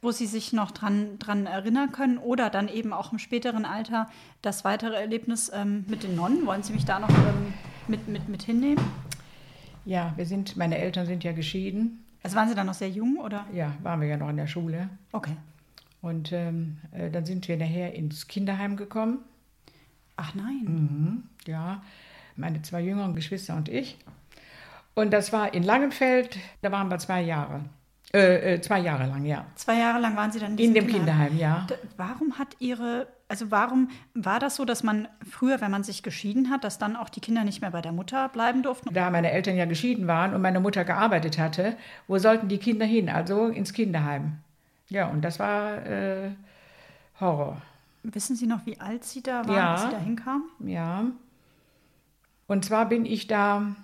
[0.03, 4.09] wo Sie sich noch dran, dran erinnern können oder dann eben auch im späteren Alter
[4.43, 6.47] das weitere Erlebnis ähm, mit den Nonnen.
[6.47, 7.53] Wollen Sie mich da noch ähm,
[7.87, 8.83] mit, mit, mit hinnehmen?
[9.85, 13.17] Ja, wir sind, meine Eltern sind ja geschieden also waren Sie dann noch sehr jung,
[13.19, 13.47] oder?
[13.53, 14.91] Ja, waren wir ja noch in der Schule.
[15.13, 15.37] Okay.
[16.03, 19.19] Und ähm, äh, dann sind wir nachher ins Kinderheim gekommen.
[20.17, 20.65] Ach nein.
[20.65, 21.83] Mhm, ja,
[22.37, 23.97] meine zwei jüngeren Geschwister und ich.
[24.95, 27.65] Und das war in Langenfeld, da waren wir zwei Jahre.
[28.13, 29.47] Äh, äh, zwei Jahre lang, ja.
[29.55, 31.67] Zwei Jahre lang waren Sie dann in, in dem Kinderheim, Kinderheim ja.
[31.69, 36.03] Da, warum hat Ihre, also warum war das so, dass man früher, wenn man sich
[36.03, 38.93] geschieden hat, dass dann auch die Kinder nicht mehr bei der Mutter bleiben durften?
[38.93, 41.77] Da meine Eltern ja geschieden waren und meine Mutter gearbeitet hatte,
[42.09, 43.09] wo sollten die Kinder hin?
[43.09, 44.39] Also ins Kinderheim.
[44.89, 46.31] Ja, und das war äh,
[47.21, 47.63] Horror.
[48.03, 50.45] Wissen Sie noch, wie alt Sie da waren, ja, als Sie da hinkamen?
[50.67, 51.05] Ja.
[52.49, 53.77] Und zwar bin ich da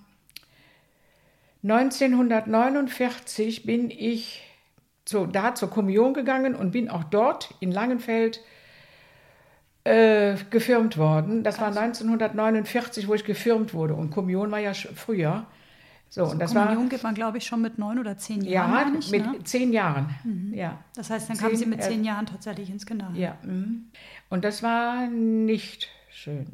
[1.68, 4.42] 1949 bin ich
[5.05, 8.40] zu, da zur Kommunion gegangen und bin auch dort in Langenfeld
[9.85, 11.42] äh, gefirmt worden.
[11.42, 13.94] Das war 1949, wo ich gefirmt wurde.
[13.94, 15.46] Und Kommunion war ja früher.
[16.09, 18.42] So, also und das Kommunion war, gibt man, glaube ich, schon mit neun oder zehn
[18.42, 18.72] Jahren.
[18.72, 19.44] Ja, nicht, mit ne?
[19.44, 20.14] zehn Jahren.
[20.24, 20.55] Mhm.
[20.55, 20.79] Ja.
[20.94, 23.14] Das heißt, dann kamen Sie mit zehn Jahren tatsächlich ins Kinderheim.
[23.16, 23.37] Ja.
[23.42, 23.87] Mhm.
[24.29, 26.46] Und das war nicht schön.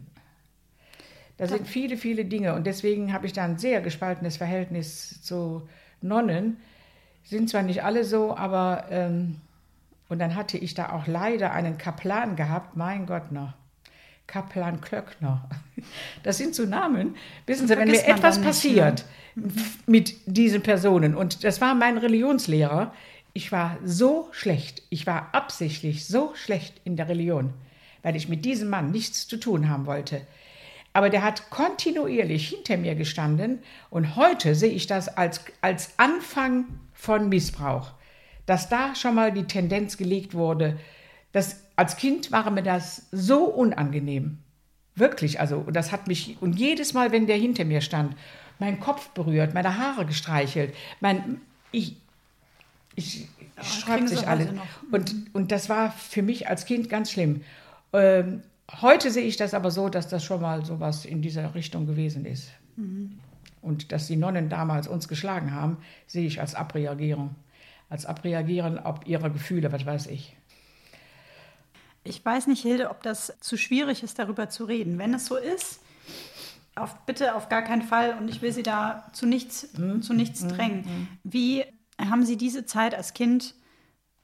[1.39, 5.69] Da sind viele, viele Dinge und deswegen habe ich da ein sehr gespaltenes Verhältnis zu
[6.01, 6.59] Nonnen.
[7.25, 9.41] Sind zwar nicht alle so, aber ähm,
[10.09, 13.55] und dann hatte ich da auch leider einen Kaplan gehabt, mein Gott noch.
[14.27, 15.49] Kaplan Klöckner.
[16.23, 17.17] Das sind so Namen.
[17.47, 19.43] Wissen Sie, wenn mir etwas passiert ja.
[19.87, 22.93] mit diesen Personen, und das war mein Religionslehrer,
[23.33, 27.55] ich war so schlecht, ich war absichtlich so schlecht in der Religion,
[28.03, 30.21] weil ich mit diesem Mann nichts zu tun haben wollte.
[30.93, 36.67] Aber der hat kontinuierlich hinter mir gestanden und heute sehe ich das als, als Anfang
[36.93, 37.93] von Missbrauch,
[38.47, 40.79] dass da schon mal die Tendenz gelegt wurde.
[41.33, 44.39] dass als Kind war mir das so unangenehm.
[44.95, 48.15] Wirklich, also das hat mich, und jedes Mal, wenn der hinter mir stand,
[48.59, 51.97] meinen Kopf berührt, meine Haare gestreichelt, mein, ich,
[52.95, 53.27] ich
[53.57, 54.55] ja, schreibe sich alle.
[54.91, 57.43] Und, und das war für mich als Kind ganz schlimm.
[57.95, 58.43] Ähm,
[58.81, 61.87] Heute sehe ich das aber so, dass das schon mal so was in dieser Richtung
[61.87, 62.51] gewesen ist.
[62.77, 63.19] Mhm.
[63.61, 67.35] Und dass die Nonnen damals uns geschlagen haben, sehe ich als Abreagierung.
[67.89, 70.37] Als Abreagieren ob ihrer Gefühle, was weiß ich.
[72.05, 74.99] Ich weiß nicht, Hilde, ob das zu schwierig ist, darüber zu reden.
[74.99, 75.81] Wenn es so ist,
[76.75, 78.17] auf, bitte auf gar keinen Fall.
[78.19, 80.03] Und ich will Sie da zu nichts, mhm.
[80.03, 80.49] zu nichts mhm.
[80.49, 80.79] drängen.
[80.79, 81.09] Mhm.
[81.23, 81.65] Wie
[81.99, 83.55] haben Sie diese Zeit als Kind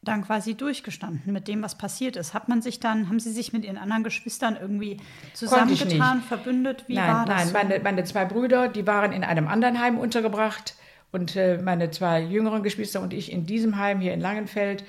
[0.02, 2.32] dann quasi durchgestanden mit dem, was passiert ist?
[2.32, 4.98] Hat man sich dann, haben Sie sich mit Ihren anderen Geschwistern irgendwie
[5.34, 6.84] zusammengetan, verbündet?
[6.86, 7.52] Wie nein, war das?
[7.52, 10.74] Nein, meine, meine zwei Brüder, die waren in einem anderen Heim untergebracht
[11.10, 14.84] und äh, meine zwei jüngeren Geschwister und ich in diesem Heim hier in Langenfeld.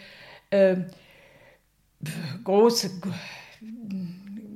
[0.52, 0.78] Äh,
[2.44, 3.02] große,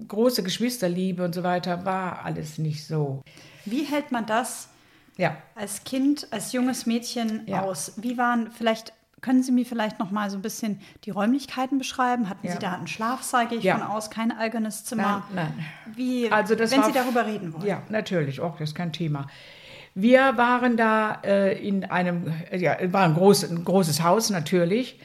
[0.07, 3.23] große Geschwisterliebe und so weiter war alles nicht so.
[3.65, 4.69] Wie hält man das
[5.17, 5.37] ja.
[5.55, 7.63] als Kind, als junges Mädchen ja.
[7.63, 7.93] aus?
[7.97, 12.29] Wie waren vielleicht können Sie mir vielleicht noch mal so ein bisschen die Räumlichkeiten beschreiben?
[12.29, 12.53] Hatten ja.
[12.53, 13.77] Sie da einen Schlafsaal, gehe ich ja.
[13.77, 15.23] von aus, kein eigenes Zimmer?
[15.33, 15.65] Nein, nein.
[15.95, 17.65] Wie, also das wenn war, Sie darüber reden wollen.
[17.65, 19.27] Ja, natürlich, auch das ist kein Thema.
[19.95, 24.99] Wir waren da äh, in einem, ja, war ein, groß, ein großes Haus natürlich.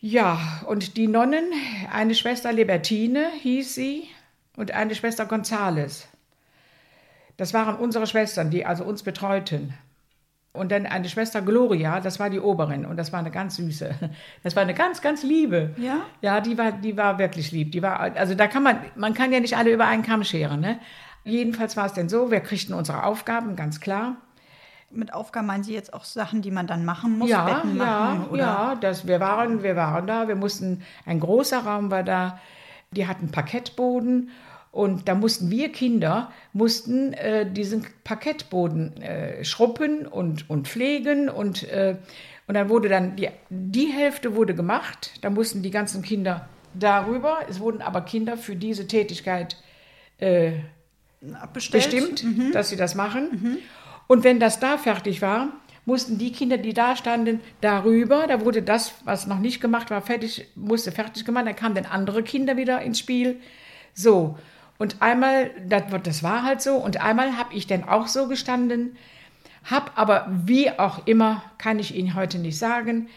[0.00, 1.44] Ja, und die Nonnen,
[1.92, 4.04] eine Schwester Libertine hieß sie
[4.56, 6.08] und eine Schwester Gonzales.
[7.36, 9.74] Das waren unsere Schwestern, die also uns betreuten.
[10.54, 13.90] Und dann eine Schwester Gloria, das war die Oberin und das war eine ganz süße.
[14.44, 15.74] Das war eine ganz, ganz liebe.
[15.76, 16.02] Ja?
[16.22, 17.72] Ja, die war, die war wirklich lieb.
[17.72, 20.60] Die war, also da kann man, man kann ja nicht alle über einen Kamm scheren,
[20.60, 20.78] ne?
[21.24, 24.16] Jedenfalls war es denn so, wir kriegten unsere Aufgaben, ganz klar.
[24.90, 27.30] Mit Aufgaben meinen Sie jetzt auch Sachen, die man dann machen muss?
[27.30, 28.38] Ja, Betten machen, ja, oder?
[28.38, 28.74] ja.
[28.80, 32.38] Das, wir, waren, wir waren da, wir mussten, ein großer Raum war da,
[32.92, 34.30] die hatten Parkettboden
[34.74, 41.62] und da mussten wir Kinder, mussten äh, diesen Parkettboden äh, schruppen und, und pflegen und,
[41.70, 41.96] äh,
[42.48, 47.38] und dann wurde dann, die, die Hälfte wurde gemacht, da mussten die ganzen Kinder darüber,
[47.48, 49.56] es wurden aber Kinder für diese Tätigkeit
[50.18, 50.54] äh,
[51.52, 52.50] bestimmt, mhm.
[52.50, 53.28] dass sie das machen.
[53.30, 53.58] Mhm.
[54.08, 55.52] Und wenn das da fertig war,
[55.84, 58.26] mussten die Kinder, die da standen, darüber.
[58.26, 61.46] Da wurde das, was noch nicht gemacht war, fertig, musste fertig gemacht.
[61.46, 63.40] Dann kamen dann andere Kinder wieder ins Spiel.
[63.94, 64.36] So.
[64.78, 68.96] Und einmal, das, war halt so, und einmal habe ich dann auch so gestanden,
[69.64, 73.08] habe aber wie auch immer, kann ich Ihnen heute nicht sagen,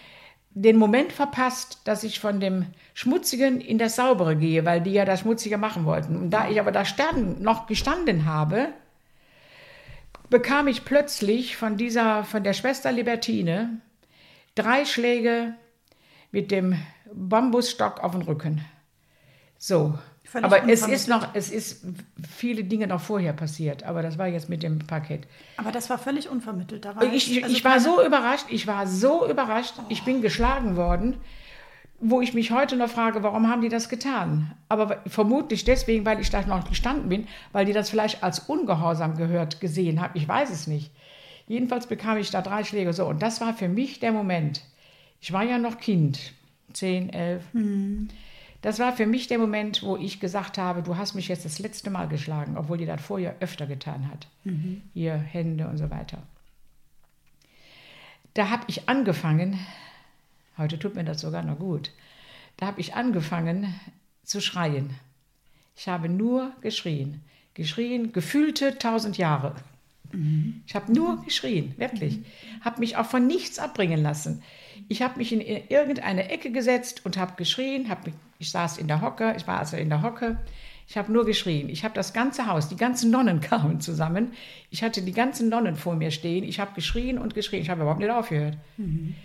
[0.51, 5.05] den Moment verpasst, dass ich von dem Schmutzigen in das Saubere gehe, weil die ja
[5.05, 6.15] das Schmutzige machen wollten.
[6.17, 8.69] Und da ich aber da stand, noch gestanden habe,
[10.29, 13.81] bekam ich plötzlich von dieser, von der Schwester Libertine
[14.55, 15.53] drei Schläge
[16.31, 16.75] mit dem
[17.13, 18.65] Bambusstock auf den Rücken.
[19.57, 19.97] So,
[20.33, 21.85] aber es ist noch, es ist
[22.29, 25.27] viele Dinge noch vorher passiert, aber das war jetzt mit dem Paket.
[25.57, 26.85] Aber das war völlig unvermittelt.
[26.85, 29.83] Da war ich, ich, also ich war so überrascht, ich war so überrascht, oh.
[29.89, 31.17] ich bin geschlagen worden,
[31.99, 34.51] wo ich mich heute noch frage, warum haben die das getan?
[34.69, 39.17] Aber vermutlich deswegen, weil ich da noch gestanden bin, weil die das vielleicht als Ungehorsam
[39.17, 40.11] gehört gesehen haben.
[40.13, 40.91] Ich weiß es nicht.
[41.47, 44.61] Jedenfalls bekam ich da drei Schläge so und das war für mich der Moment.
[45.21, 46.33] Ich war ja noch Kind,
[46.73, 47.43] zehn, elf.
[47.53, 48.09] Mhm.
[48.67, 51.57] Das war für mich der Moment, wo ich gesagt habe, du hast mich jetzt das
[51.57, 54.27] letzte Mal geschlagen, obwohl die das vorher öfter getan hat.
[54.43, 54.81] Mhm.
[54.93, 56.21] Hier Hände und so weiter.
[58.33, 59.57] Da habe ich angefangen,
[60.57, 61.91] heute tut mir das sogar noch gut,
[62.57, 63.73] da habe ich angefangen
[64.25, 64.89] zu schreien.
[65.77, 67.21] Ich habe nur geschrien,
[67.53, 69.55] geschrien, gefühlte tausend Jahre.
[70.11, 70.61] Mhm.
[70.67, 72.17] Ich habe nur geschrien, wirklich.
[72.17, 72.25] Mhm.
[72.65, 74.43] Habe mich auch von nichts abbringen lassen.
[74.87, 78.87] Ich habe mich in irgendeine Ecke gesetzt und habe geschrien, hab mich, ich saß in
[78.87, 80.37] der Hocke, ich war also in der Hocke,
[80.87, 81.67] ich habe nur geschrien.
[81.69, 84.33] Ich habe das ganze Haus, die ganzen Nonnen kamen zusammen.
[84.69, 86.43] Ich hatte die ganzen Nonnen vor mir stehen.
[86.43, 87.61] Ich habe geschrien und geschrien.
[87.61, 88.57] Ich habe überhaupt nicht aufgehört.
[88.77, 89.15] Mhm.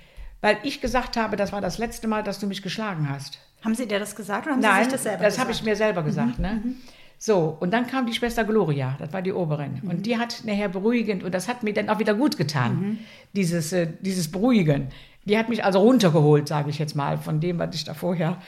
[0.41, 3.39] Weil ich gesagt habe, das war das letzte Mal, dass du mich geschlagen hast.
[3.65, 5.63] Haben Sie dir das gesagt oder haben Nein, Sie sich das selber das habe ich
[5.63, 6.39] mir selber gesagt.
[6.39, 6.45] Mhm.
[6.45, 6.61] Ne?
[6.65, 6.77] Mhm.
[7.17, 9.79] So, und dann kam die Schwester Gloria, das war die Oberin.
[9.81, 9.91] Mhm.
[9.91, 12.99] Und die hat nachher beruhigend, und das hat mir dann auch wieder gut getan, mhm.
[13.35, 14.89] dieses, äh, dieses Beruhigen.
[15.25, 18.39] Die hat mich also runtergeholt, sage ich jetzt mal, von dem, was ich da vorher.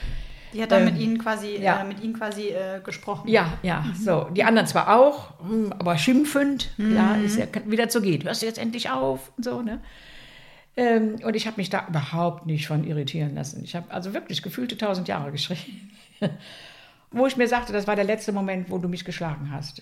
[0.53, 1.81] Die hat dann ähm, mit Ihnen quasi, ja.
[1.81, 3.27] äh, mit Ihnen quasi äh, gesprochen.
[3.27, 3.95] Ja, ja, mhm.
[3.95, 4.27] so.
[4.31, 6.95] Die anderen zwar auch, hm, aber schimpfend, mhm.
[6.95, 8.23] ja, ist ja wieder zu geht.
[8.23, 9.81] Hörst du jetzt endlich auf und so, ne?
[10.77, 13.63] Ähm, und ich habe mich da überhaupt nicht von irritieren lassen.
[13.63, 15.91] Ich habe also wirklich gefühlte tausend Jahre geschrien.
[17.11, 19.81] wo ich mir sagte, das war der letzte Moment, wo du mich geschlagen hast.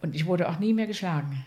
[0.00, 1.44] Und ich wurde auch nie mehr geschlagen.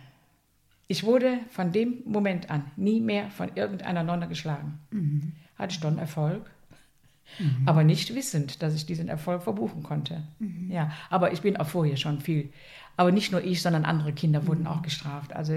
[0.91, 4.79] Ich wurde von dem Moment an nie mehr von irgendeiner Nonne geschlagen.
[4.89, 5.33] Mhm.
[5.55, 6.49] Hatte ich dann Erfolg,
[7.37, 7.67] mhm.
[7.67, 10.23] aber nicht wissend, dass ich diesen Erfolg verbuchen konnte.
[10.39, 10.71] Mhm.
[10.71, 12.49] Ja, aber ich bin auch vorher schon viel.
[12.97, 14.67] Aber nicht nur ich, sondern andere Kinder wurden mhm.
[14.67, 15.31] auch gestraft.
[15.31, 15.53] Also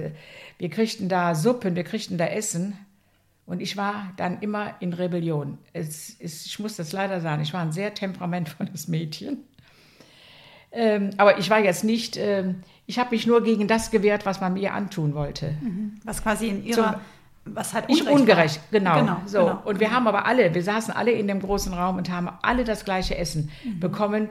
[0.59, 2.75] wir kriegten da Suppen, wir kriegten da Essen.
[3.47, 5.57] Und ich war dann immer in Rebellion.
[5.73, 9.38] Es, es, ich muss das leider sagen, ich war ein sehr temperamentvolles Mädchen.
[10.72, 14.40] Ähm, aber ich war jetzt nicht, ähm, ich habe mich nur gegen das gewehrt, was
[14.40, 15.54] man mir antun wollte.
[15.61, 16.00] Mhm.
[16.04, 16.94] Was quasi in ihrer,
[17.44, 18.98] Zum, was halt ungerecht, ungerecht genau.
[18.98, 19.16] genau.
[19.26, 19.38] so.
[19.38, 19.98] Genau, und wir genau.
[19.98, 23.16] haben aber alle, wir saßen alle in dem großen Raum und haben alle das gleiche
[23.16, 23.80] Essen mhm.
[23.80, 24.28] bekommen.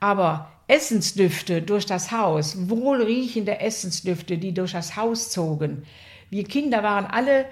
[0.00, 5.84] Aber Essensdüfte durch das Haus, wohlriechende Essensdüfte, die durch das Haus zogen.
[6.28, 7.46] Wir Kinder waren alle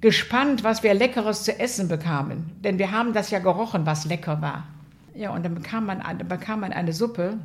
[0.00, 2.50] gespannt, was wir Leckeres zu essen bekamen.
[2.60, 4.64] Denn wir haben das ja gerochen, was lecker war.
[5.14, 7.38] Ja, und dann bekam man, dann bekam man eine Suppe.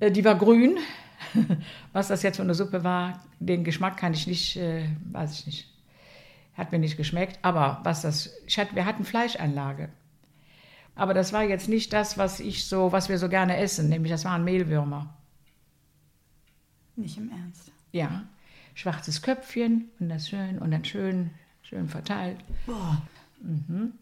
[0.00, 0.78] Äh, die war grün.
[1.92, 5.46] Was das jetzt für eine Suppe war, den Geschmack kann ich nicht, äh, weiß ich
[5.46, 5.66] nicht.
[6.54, 7.38] Hat mir nicht geschmeckt.
[7.42, 9.88] Aber was das, hatte, wir hatten Fleischanlage.
[10.94, 14.10] Aber das war jetzt nicht das, was ich so, was wir so gerne essen, nämlich
[14.10, 15.14] das waren Mehlwürmer.
[16.96, 17.70] Nicht im Ernst.
[17.92, 18.24] Ja
[18.80, 21.30] schwarzes Köpfchen und das schön und dann schön,
[21.62, 22.38] schön verteilt.
[22.66, 23.02] Boah.
[23.42, 23.92] Mhm.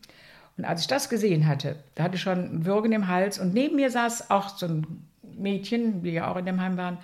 [0.59, 3.77] Und als ich das gesehen hatte, da hatte ich schon Würgen im Hals und neben
[3.77, 6.99] mir saß auch so ein Mädchen, die ja auch in dem Heim waren,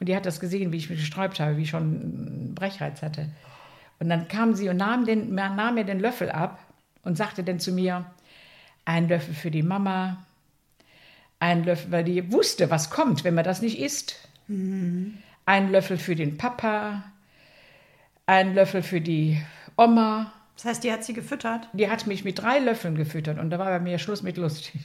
[0.00, 3.02] und die hat das gesehen, wie ich mich gesträubt habe, wie ich schon einen Brechreiz
[3.02, 3.28] hatte.
[4.00, 6.58] Und dann kam sie und nahm, den, nahm mir den Löffel ab
[7.02, 8.06] und sagte dann zu mir,
[8.86, 10.24] ein Löffel für die Mama,
[11.38, 14.28] ein Löffel, weil die wusste, was kommt, wenn man das nicht isst.
[14.48, 15.18] Mhm.
[15.46, 17.04] Ein Löffel für den Papa,
[18.24, 19.42] ein Löffel für die
[19.76, 20.32] Oma.
[20.56, 21.68] Das heißt, die hat sie gefüttert?
[21.72, 24.80] Die hat mich mit drei Löffeln gefüttert und da war bei mir Schluss mit lustig.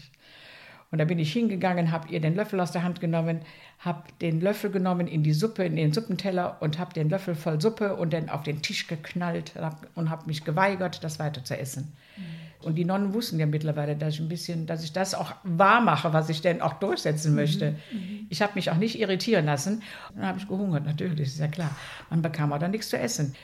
[0.92, 3.42] Und da bin ich hingegangen, habe ihr den Löffel aus der Hand genommen,
[3.78, 7.62] habe den Löffel genommen in die Suppe, in den Suppenteller und habe den Löffel voll
[7.62, 9.54] Suppe und dann auf den Tisch geknallt
[9.94, 11.94] und habe mich geweigert, das weiter zu essen.
[12.18, 12.24] Mhm.
[12.62, 15.80] Und die Nonnen wussten ja mittlerweile, dass ich ein bisschen, dass ich das auch wahr
[15.80, 17.76] mache, was ich denn auch durchsetzen möchte.
[17.92, 18.26] Mhm.
[18.30, 19.84] Ich habe mich auch nicht irritieren lassen.
[20.16, 21.74] Dann habe ich gehungert, natürlich, ist ja klar.
[22.10, 23.36] Man bekam auch dann nichts zu essen.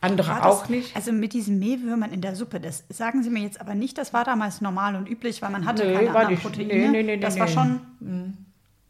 [0.00, 0.94] Andere das, auch nicht.
[0.94, 4.12] Also mit diesen Mehlwürmern in der Suppe, das sagen Sie mir jetzt aber nicht, das
[4.12, 6.42] war damals normal und üblich, weil man hatte nee, keine anderen nicht.
[6.42, 6.74] Proteine.
[6.74, 8.36] Nee, nee, nee, das nee, war schon, mhm.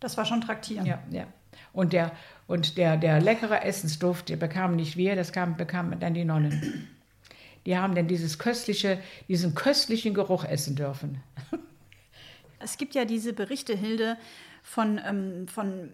[0.01, 0.87] das war schon traktierend.
[0.87, 1.25] Ja, ja.
[1.73, 2.13] Und der,
[2.47, 6.89] und der, der leckere Essensduft, der bekam nicht wir, das kam, bekamen dann die Nonnen
[7.69, 11.23] die haben denn dieses köstliche, diesen köstlichen Geruch essen dürfen.
[12.61, 14.17] Es gibt ja diese Berichte, Hilde,
[14.63, 15.91] von, ähm, von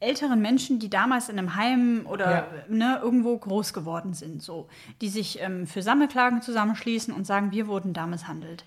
[0.00, 2.46] älteren Menschen, die damals in einem Heim oder ja.
[2.68, 4.68] ne, irgendwo groß geworden sind, so,
[5.02, 8.64] die sich ähm, für Sammelklagen zusammenschließen und sagen, wir wurden da misshandelt.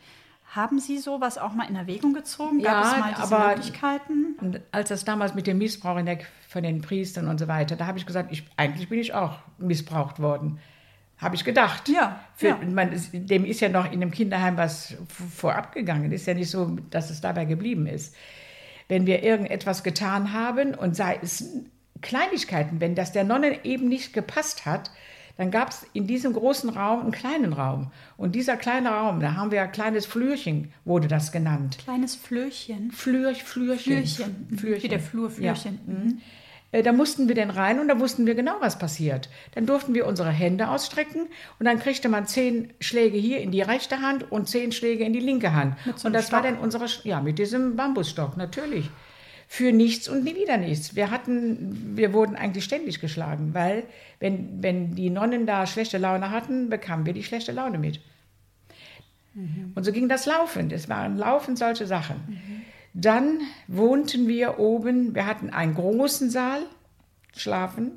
[0.55, 2.61] Haben Sie sowas auch mal in Erwägung gezogen?
[2.61, 4.61] Gab ja, es mal diese aber Möglichkeiten?
[4.71, 7.87] Als das damals mit dem Missbrauch in der, von den Priestern und so weiter, da
[7.87, 10.59] habe ich gesagt, ich, eigentlich bin ich auch missbraucht worden.
[11.17, 11.89] Habe ich gedacht.
[11.89, 12.57] Ja, Für, ja.
[12.69, 16.11] Man, dem ist ja noch in einem Kinderheim was vorab gegangen.
[16.11, 18.15] Ist ja nicht so, dass es dabei geblieben ist.
[18.87, 21.45] Wenn wir irgendetwas getan haben und sei es
[22.01, 24.91] Kleinigkeiten, wenn das der Nonne eben nicht gepasst hat,
[25.37, 27.91] dann gab es in diesem großen Raum einen kleinen Raum.
[28.17, 31.79] Und dieser kleine Raum, da haben wir ein kleines Flürchen, wurde das genannt.
[31.83, 32.91] Kleines Flürchen?
[32.91, 34.05] Flür, Flürchen.
[34.05, 34.47] Flürchen.
[34.57, 34.83] Flürchen.
[34.83, 35.79] Wie der Flur, Flürchen.
[35.87, 35.93] Ja.
[35.93, 36.21] Mhm.
[36.73, 39.29] Äh, da mussten wir dann rein und da wussten wir genau, was passiert.
[39.53, 41.27] Dann durften wir unsere Hände ausstrecken
[41.59, 45.13] und dann kriegte man zehn Schläge hier in die rechte Hand und zehn Schläge in
[45.13, 45.77] die linke Hand.
[45.95, 46.33] So und das Stock.
[46.33, 48.89] war dann unsere, ja, mit diesem Bambusstock, natürlich.
[49.47, 50.95] Für nichts und nie wieder nichts.
[50.95, 53.83] Wir hatten, wir wurden eigentlich ständig geschlagen, weil
[54.19, 57.99] wenn, wenn die Nonnen da schlechte Laune hatten, bekamen wir die schlechte Laune mit.
[59.35, 59.73] Mhm.
[59.75, 60.73] Und so ging das laufend.
[60.73, 62.15] Es waren laufend solche Sachen.
[62.27, 62.61] Mhm.
[62.93, 66.61] Dann wohnten wir oben, wir hatten einen großen Saal,
[67.35, 67.91] schlafen.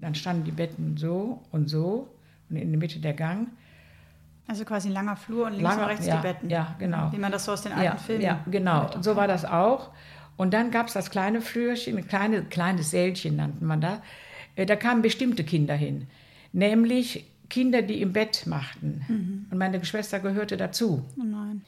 [0.00, 2.14] Dann standen die Betten so und so
[2.48, 3.48] und in der Mitte der Gang.
[4.46, 6.50] Also quasi ein langer Flur und links langer, und rechts ja, die Betten.
[6.50, 7.12] Ja, genau.
[7.12, 8.92] Wie man das so aus den alten ja, Filmen Ja, genau.
[8.94, 9.90] Und so war das auch.
[10.36, 14.02] Und dann gab es das kleine Flürchen, ein kleine, kleines Sälchen nannten man da.
[14.56, 16.08] Äh, da kamen bestimmte Kinder hin.
[16.52, 19.04] Nämlich Kinder, die im Bett machten.
[19.06, 19.46] Mhm.
[19.50, 21.04] Und meine Schwester gehörte dazu.
[21.18, 21.62] Oh nein.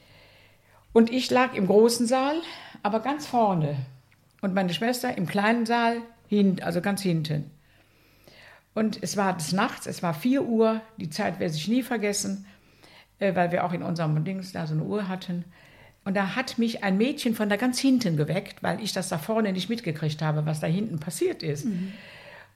[0.93, 2.35] Und ich lag im großen Saal,
[2.83, 3.75] aber ganz vorne.
[4.41, 5.97] Und meine Schwester im kleinen Saal,
[6.61, 7.51] also ganz hinten.
[8.73, 12.45] Und es war des Nachts, es war 4 Uhr, die Zeit werde ich nie vergessen,
[13.19, 15.45] äh, weil wir auch in unserem Dings da so eine Uhr hatten.
[16.05, 19.17] Und da hat mich ein Mädchen von da ganz hinten geweckt, weil ich das da
[19.17, 21.65] vorne nicht mitgekriegt habe, was da hinten passiert ist.
[21.65, 21.93] Mhm.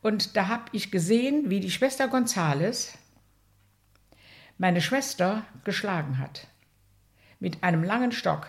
[0.01, 2.97] Und da habe ich gesehen, wie die Schwester Gonzales
[4.57, 6.47] meine Schwester geschlagen hat.
[7.39, 8.47] Mit einem langen Stock.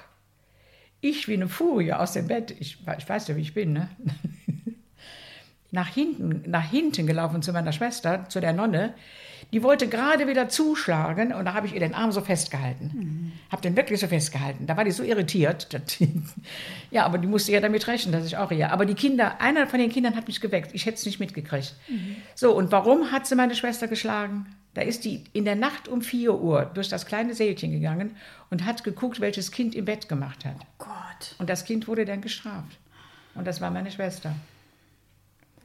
[1.00, 3.88] Ich wie eine Furie aus dem Bett, ich, ich weiß ja, wie ich bin, ne?
[5.70, 8.94] nach hinten, nach hinten gelaufen zu meiner Schwester, zu der Nonne.
[9.52, 12.90] Die wollte gerade wieder zuschlagen und da habe ich ihr den Arm so festgehalten.
[12.94, 13.32] Mhm.
[13.50, 14.66] Habe den wirklich so festgehalten.
[14.66, 15.68] Da war die so irritiert.
[16.90, 18.72] ja, aber die musste ja damit rechnen, dass ich auch hier.
[18.72, 20.70] Aber die Kinder, einer von den Kindern hat mich geweckt.
[20.74, 21.74] Ich hätte es nicht mitgekriegt.
[21.88, 22.16] Mhm.
[22.34, 24.46] So, und warum hat sie meine Schwester geschlagen?
[24.78, 28.14] Da ist die in der Nacht um 4 Uhr durch das kleine Sälchen gegangen
[28.48, 30.54] und hat geguckt, welches Kind im Bett gemacht hat.
[30.60, 31.34] Oh Gott.
[31.38, 32.78] Und das Kind wurde dann gestraft.
[33.34, 34.36] Und das war meine Schwester.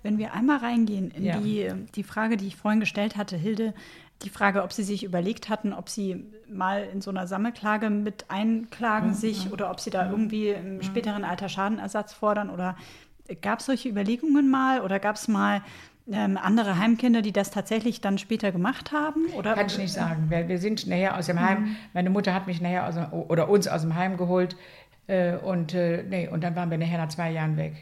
[0.01, 1.37] Wenn wir einmal reingehen in ja.
[1.37, 3.75] die, die Frage, die ich vorhin gestellt hatte, Hilde,
[4.23, 8.31] die Frage, ob Sie sich überlegt hatten, ob Sie mal in so einer Sammelklage mit
[8.31, 9.13] einklagen mhm.
[9.13, 12.75] sich oder ob Sie da irgendwie im späteren Alter Schadenersatz fordern oder
[13.43, 15.61] gab es solche Überlegungen mal oder gab es mal
[16.11, 19.27] ähm, andere Heimkinder, die das tatsächlich dann später gemacht haben?
[19.37, 19.53] Oder?
[19.53, 20.29] Kann ich nicht sagen.
[20.29, 21.75] Wir, wir sind nachher aus dem Heim, mhm.
[21.93, 22.95] meine Mutter hat mich nachher aus,
[23.29, 24.55] oder uns aus dem Heim geholt
[25.07, 27.73] äh, und, äh, nee, und dann waren wir nachher nach zwei Jahren weg.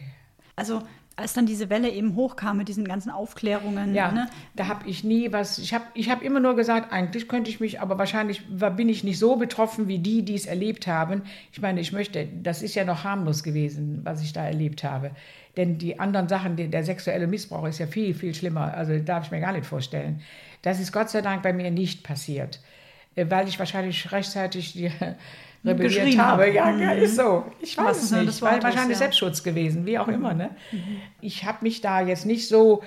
[0.55, 0.84] Also
[1.21, 3.95] als dann diese Welle eben hochkam mit diesen ganzen Aufklärungen.
[3.95, 4.27] Ja, ne?
[4.55, 7.60] da habe ich nie was, ich habe ich hab immer nur gesagt, eigentlich könnte ich
[7.60, 8.43] mich, aber wahrscheinlich
[8.75, 11.23] bin ich nicht so betroffen wie die, die es erlebt haben.
[11.51, 15.12] Ich meine, ich möchte, das ist ja noch harmlos gewesen, was ich da erlebt habe.
[15.57, 18.73] Denn die anderen Sachen, der sexuelle Missbrauch ist ja viel, viel schlimmer.
[18.73, 20.21] Also darf ich mir gar nicht vorstellen.
[20.62, 22.60] Das ist Gott sei Dank bei mir nicht passiert,
[23.15, 24.91] äh, weil ich wahrscheinlich rechtzeitig die
[25.63, 26.43] rebelliert habe.
[26.43, 26.54] habe.
[26.54, 27.45] Ja, ja, ist so.
[27.60, 28.28] Ich weiß es nicht.
[28.28, 29.06] Das war wahrscheinlich ja.
[29.06, 30.13] Selbstschutz gewesen, wie auch mhm.
[30.13, 30.34] immer.
[30.34, 30.52] Ne?
[30.71, 31.02] Mhm.
[31.21, 32.84] Ich habe mich da jetzt nicht so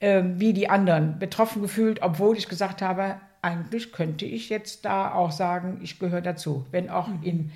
[0.00, 5.12] äh, wie die anderen betroffen gefühlt, obwohl ich gesagt habe, eigentlich könnte ich jetzt da
[5.12, 7.22] auch sagen, ich gehöre dazu, wenn auch mhm.
[7.22, 7.52] in,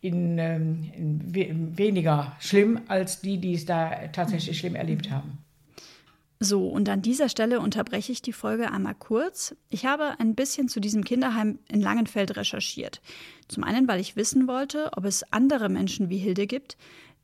[0.00, 4.60] in, ähm, in, weniger schlimm als die, die es da tatsächlich mhm.
[4.60, 5.38] schlimm erlebt haben.
[6.40, 9.56] So, und an dieser Stelle unterbreche ich die Folge einmal kurz.
[9.70, 13.00] Ich habe ein bisschen zu diesem Kinderheim in Langenfeld recherchiert.
[13.48, 16.76] Zum einen, weil ich wissen wollte, ob es andere Menschen wie Hilde gibt,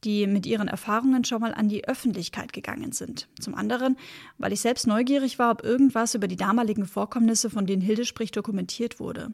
[0.02, 3.28] die mit ihren Erfahrungen schon mal an die Öffentlichkeit gegangen sind.
[3.40, 3.96] Zum anderen,
[4.38, 8.36] weil ich selbst neugierig war, ob irgendwas über die damaligen Vorkommnisse, von denen Hilde spricht,
[8.36, 9.32] dokumentiert wurde.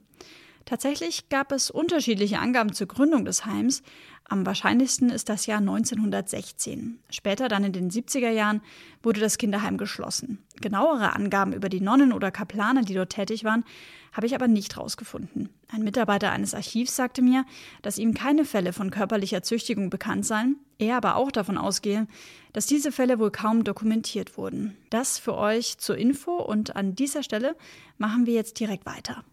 [0.71, 3.83] Tatsächlich gab es unterschiedliche Angaben zur Gründung des Heims.
[4.23, 7.01] Am wahrscheinlichsten ist das Jahr 1916.
[7.11, 8.63] Später, dann in den 70er Jahren,
[9.03, 10.39] wurde das Kinderheim geschlossen.
[10.61, 13.65] Genauere Angaben über die Nonnen oder Kaplane, die dort tätig waren,
[14.13, 15.49] habe ich aber nicht rausgefunden.
[15.73, 17.45] Ein Mitarbeiter eines Archivs sagte mir,
[17.83, 22.07] dass ihm keine Fälle von körperlicher Züchtigung bekannt seien, er aber auch davon ausgehe,
[22.53, 24.77] dass diese Fälle wohl kaum dokumentiert wurden.
[24.89, 27.57] Das für euch zur Info und an dieser Stelle
[27.99, 29.25] machen wir jetzt direkt weiter.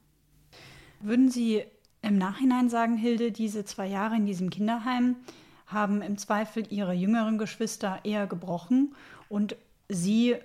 [1.00, 1.64] Würden Sie
[2.02, 5.16] im Nachhinein sagen, Hilde, diese zwei Jahre in diesem Kinderheim
[5.66, 8.96] haben im Zweifel Ihre jüngeren Geschwister eher gebrochen
[9.30, 9.56] und
[9.90, 10.36] Sie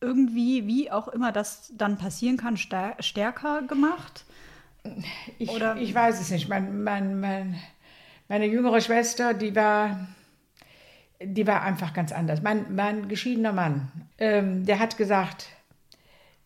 [0.00, 4.24] irgendwie, wie auch immer das dann passieren kann, stärker gemacht?
[5.38, 5.76] Ich, Oder?
[5.76, 6.48] ich weiß es nicht.
[6.48, 7.56] Mein, mein, mein,
[8.28, 10.06] meine jüngere Schwester, die war,
[11.20, 12.42] die war einfach ganz anders.
[12.42, 15.48] Mein, mein geschiedener Mann, ähm, der hat gesagt,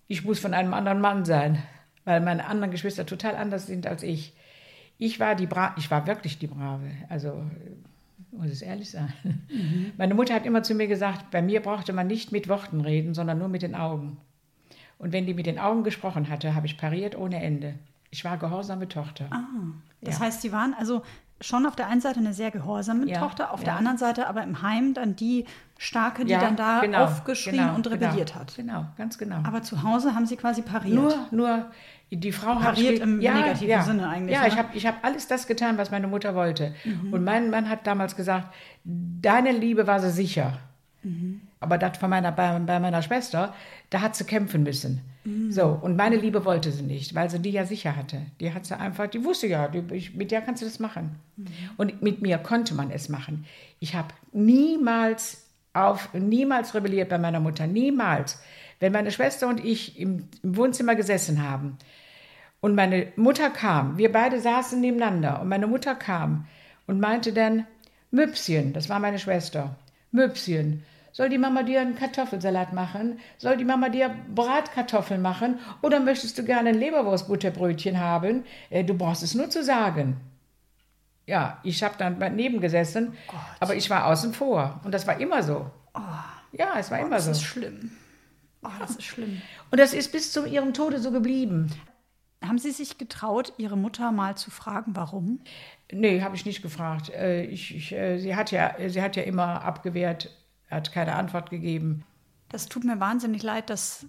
[0.09, 1.63] ich muss von einem anderen Mann sein
[2.05, 4.35] weil meine anderen Geschwister total anders sind als ich.
[4.99, 7.45] Ich war die Bra ich war wirklich die Brave, also
[8.33, 9.13] muss es ehrlich sein.
[9.23, 9.93] Mhm.
[9.99, 13.15] Meine Mutter hat immer zu mir gesagt, bei mir brauchte man nicht mit Worten reden,
[13.15, 14.17] sondern nur mit den Augen.
[14.99, 17.75] Und wenn die mit den Augen gesprochen hatte, habe ich pariert ohne Ende.
[18.11, 19.27] Ich war gehorsame Tochter.
[19.31, 19.45] Ah,
[20.01, 20.27] das ja.
[20.27, 21.03] heißt, Sie waren also
[21.41, 23.65] schon auf der einen Seite eine sehr gehorsame ja, Tochter, auf ja.
[23.65, 25.45] der anderen Seite aber im Heim dann die
[25.77, 28.55] starke, die ja, dann da genau, aufgeschrien genau, und rebelliert genau, hat.
[28.55, 29.41] Genau, ganz genau.
[29.43, 30.95] Aber zu Hause haben Sie quasi pariert.
[30.95, 31.71] Nur, nur
[32.17, 34.35] die Frau pariert im ja, negativen Sinne eigentlich.
[34.37, 34.49] Ja, ne?
[34.49, 36.75] ich habe ich hab alles das getan, was meine Mutter wollte.
[36.85, 37.13] Mhm.
[37.13, 38.53] Und mein Mann hat damals gesagt,
[38.85, 40.59] deine Liebe war so sicher.
[41.03, 41.41] Mhm.
[41.61, 43.55] Aber das von meiner, bei, bei meiner Schwester,
[43.91, 45.01] da hat sie kämpfen müssen.
[45.25, 45.53] Mhm.
[45.53, 48.23] So, und meine Liebe wollte sie nicht, weil sie die ja sicher hatte.
[48.41, 51.17] Die hat sie einfach, die wusste ja, die, ich, mit der kannst du das machen.
[51.37, 51.47] Mhm.
[51.77, 53.47] Und mit mir konnte man es machen.
[53.79, 58.43] Ich habe niemals auf, niemals rebelliert bei meiner Mutter, niemals.
[58.81, 61.79] Wenn meine Schwester und ich im, im Wohnzimmer gesessen haben
[62.63, 66.47] und meine Mutter kam, wir beide saßen nebeneinander und meine Mutter kam
[66.87, 67.67] und meinte dann,
[68.11, 69.77] Müpschen, das war meine Schwester,
[70.13, 73.19] Müpschen, soll die Mama dir einen Kartoffelsalat machen?
[73.37, 75.59] Soll die Mama dir Bratkartoffeln machen?
[75.83, 78.45] Oder möchtest du gerne ein Leberwurstbutterbrötchen haben?
[78.71, 80.17] Äh, du brauchst es nur zu sagen.
[81.27, 83.41] Ja, ich habe dann daneben gesessen, Gott.
[83.61, 84.81] aber ich war außen vor.
[84.85, 85.71] Und das war immer so.
[86.53, 87.31] Ja, es war Oh, immer das so.
[87.33, 87.91] ist schlimm.
[88.63, 89.43] Oh, das ist schlimm.
[89.71, 91.71] Und das ist bis zu ihrem Tode so geblieben.
[92.43, 95.41] Haben Sie sich getraut, Ihre Mutter mal zu fragen, warum?
[95.93, 97.11] Nee, habe ich nicht gefragt.
[97.11, 100.31] Äh, Ich, ich, äh, sie, hat ja, sie hat ja immer abgewehrt,
[100.71, 102.05] hat keine Antwort gegeben.
[102.49, 104.07] Das tut mir wahnsinnig leid, das,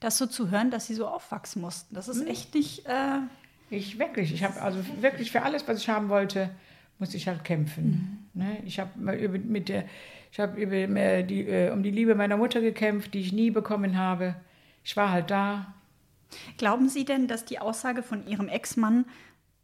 [0.00, 1.94] das so zu hören, dass Sie so aufwachsen mussten.
[1.94, 2.14] Das Hm.
[2.14, 2.86] ist echt nicht.
[2.86, 3.20] Äh,
[3.70, 6.50] Ich wirklich, ich habe also wirklich für alles, was ich haben wollte,
[6.98, 8.28] musste ich halt kämpfen.
[8.34, 8.58] Ne?
[8.64, 9.84] Ich habe mit der,
[10.32, 13.50] ich habe über äh, die, äh, um die Liebe meiner Mutter gekämpft, die ich nie
[13.50, 14.34] bekommen habe.
[14.84, 15.74] Ich war halt da.
[16.56, 19.04] Glauben Sie denn, dass die Aussage von Ihrem Ex-Mann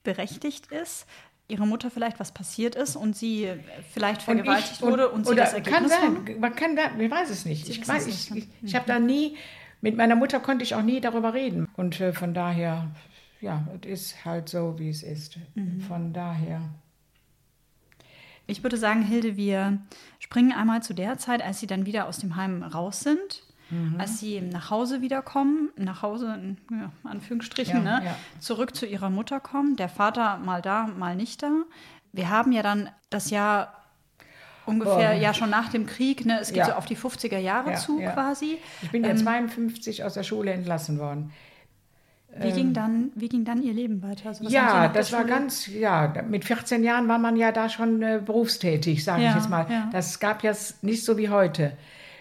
[0.03, 1.07] berechtigt ist?
[1.47, 3.59] Ihre Mutter vielleicht was passiert ist und sie äh,
[3.93, 6.75] vielleicht Und vergewaltigt ich- und- wurde und sie oder das Ergebnis kann sein, man kann
[6.75, 7.67] da, ich weiß es nicht.
[7.67, 9.37] Sie Ich weiß, es ich, ich, ich habe da nie
[9.83, 12.91] mit meiner Mutter konnte ich auch nie darüber reden und äh, von daher,
[13.43, 15.37] ja, es ist halt so, wie es ist.
[15.55, 15.83] Mhm.
[15.83, 16.63] Von daher.
[18.47, 19.79] Ich würde sagen, Hilde, wir
[20.19, 23.43] springen einmal zu der Zeit, als Sie dann wieder aus dem Heim raus sind.
[23.75, 24.01] Mhm.
[24.01, 28.17] Als sie nach Hause wiederkommen, nach Hause in ja, Anführungsstrichen, Ja, ne, ja.
[28.41, 31.51] zurück zu ihrer Mutter kommen, der Vater mal da, mal nicht da.
[32.13, 33.73] Wir haben ja dann das Jahr
[34.67, 35.21] ungefähr Oh.
[35.21, 36.67] ja schon nach dem Krieg, ne, es geht Ja.
[36.67, 38.59] so auf die 50er Jahre Ja, zu quasi.
[38.83, 41.33] Ich bin ja Ähm, 52 aus der Schule entlassen worden.
[42.37, 44.31] Wie, ging dann, wie ging dann ihr Leben weiter?
[44.31, 48.21] Also Ja, das war ganz, ja, mit 14 Jahren war man ja da schon äh,
[48.25, 49.67] berufstätig, sage Ja, ich jetzt mal.
[49.71, 49.89] ja.
[49.93, 50.53] Das gab ja
[50.83, 51.77] nicht so wie heute.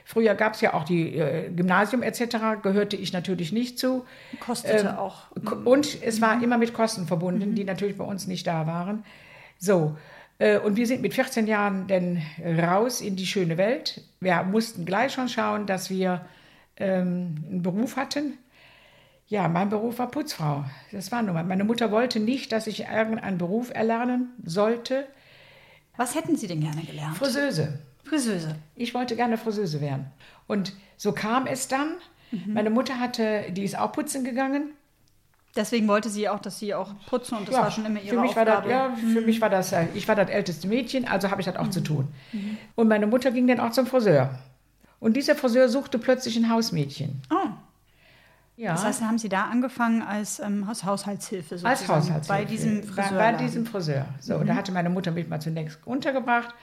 [0.05, 4.05] Früher gab es ja auch die äh, Gymnasium etc., gehörte ich natürlich nicht zu.
[4.39, 5.31] Kostete Ähm, auch.
[5.65, 6.43] Und es war Mhm.
[6.43, 9.03] immer mit Kosten verbunden, die natürlich bei uns nicht da waren.
[9.59, 9.95] So,
[10.39, 12.21] äh, und wir sind mit 14 Jahren dann
[12.61, 14.01] raus in die schöne Welt.
[14.19, 16.25] Wir mussten gleich schon schauen, dass wir
[16.77, 18.37] ähm, einen Beruf hatten.
[19.27, 20.65] Ja, mein Beruf war Putzfrau.
[20.91, 21.43] Das war nun mal.
[21.45, 25.07] Meine Mutter wollte nicht, dass ich irgendeinen Beruf erlernen sollte.
[25.95, 27.15] Was hätten Sie denn gerne gelernt?
[27.17, 27.79] Friseuse.
[28.03, 28.55] Friseuse.
[28.75, 30.05] Ich wollte gerne Friseuse werden.
[30.47, 31.93] Und so kam es dann.
[32.47, 34.71] Meine Mutter hatte, die ist auch putzen gegangen.
[35.55, 38.21] Deswegen wollte sie auch, dass sie auch putzen und das war schon immer ihre für
[38.21, 38.47] mich Aufgabe.
[38.67, 41.41] War das, ja, für mich war das, äh, ich war das älteste Mädchen, also habe
[41.41, 42.07] ich das auch zu tun.
[42.73, 44.39] Und meine Mutter ging dann auch zum Friseur.
[44.99, 47.21] Und dieser Friseur suchte plötzlich ein Hausmädchen.
[47.29, 47.49] Oh.
[48.55, 51.67] Ja, Das heißt, haben Sie da angefangen als, ähm, Haushaltshilfe sozusagen.
[51.71, 52.27] als Haushaltshilfe.
[52.29, 53.17] Bei diesem Bei, Friseur.
[53.19, 54.05] bei diesem Friseur.
[54.19, 56.53] So, da hatte meine Mutter mich mal zunächst untergebracht.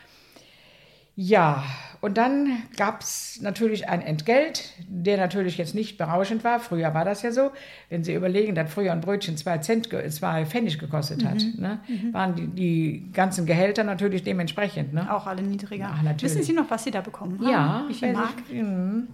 [1.22, 1.64] Ja,
[2.00, 6.60] und dann gab es natürlich ein Entgelt, der natürlich jetzt nicht berauschend war.
[6.60, 7.50] Früher war das ja so.
[7.90, 11.80] Wenn Sie überlegen, dass früher ein Brötchen zwei, Cent, zwei Pfennig gekostet hat, ne?
[12.12, 14.94] waren die, die ganzen Gehälter natürlich dementsprechend.
[14.94, 15.14] Ne?
[15.14, 15.90] Auch alle niedriger.
[15.92, 16.36] Ach, natürlich.
[16.36, 17.50] Wissen Sie noch, was Sie da bekommen haben?
[17.50, 18.34] Ja, Wie viel Mark?
[18.48, 19.08] Ich, mhm.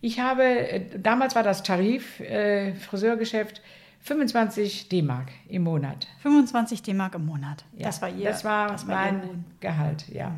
[0.00, 3.62] ich habe, äh, damals war das Tarif, äh, Friseurgeschäft,
[4.02, 6.06] 25 D-Mark im Monat.
[6.20, 7.64] 25 D-Mark im Monat.
[7.76, 9.44] Ja, das war Ihr Das war das war mein.
[9.58, 10.36] Gehalt, ja.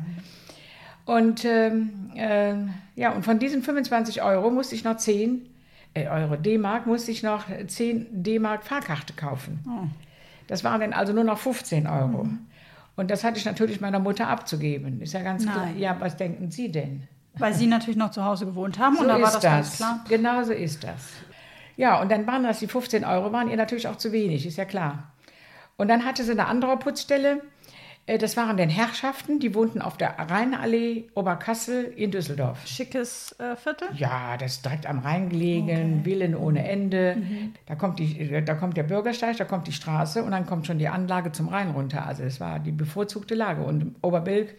[1.05, 2.55] Und, ähm, äh,
[2.95, 5.47] ja, und von diesen 25 Euro musste ich noch 10
[5.93, 9.59] äh, Euro D-Mark, musste ich noch 10 D-Mark Fahrkarte kaufen.
[9.67, 9.87] Oh.
[10.47, 12.27] Das waren dann also nur noch 15 Euro.
[12.95, 15.01] Und das hatte ich natürlich meiner Mutter abzugeben.
[15.01, 15.65] Ist ja ganz klar.
[15.65, 15.79] Nein.
[15.79, 17.03] Ja, was denken Sie denn?
[17.35, 19.77] Weil Sie natürlich noch zu Hause gewohnt haben So und da war ist das, ganz
[19.77, 20.05] klar.
[20.09, 21.09] Genau so ist das.
[21.77, 24.57] Ja, und dann waren das die 15 Euro, waren ihr natürlich auch zu wenig, ist
[24.57, 25.11] ja klar.
[25.77, 27.41] Und dann hatte sie eine andere Putzstelle.
[28.11, 32.65] Äh, Das waren den Herrschaften, die wohnten auf der Rheinallee Oberkassel in Düsseldorf.
[32.67, 33.87] Schickes äh, Viertel?
[33.95, 37.17] Ja, das ist direkt am Rhein gelegen, Villen ohne Ende.
[37.65, 40.79] Da, kommt die, da kommt der Bürgersteig, da kommt die Straße und dann kommt schon
[40.79, 42.05] die Anlage zum Rhein runter.
[42.05, 43.63] Also es war die bevorzugte Lage.
[43.63, 44.55] Und Oberbilk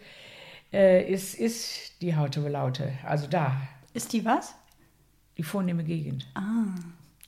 [0.71, 2.93] äh, ist, ist die Haute Laute.
[3.05, 3.55] Also da,
[3.93, 4.55] Ist die was?
[5.37, 6.27] die vornehme Gegend.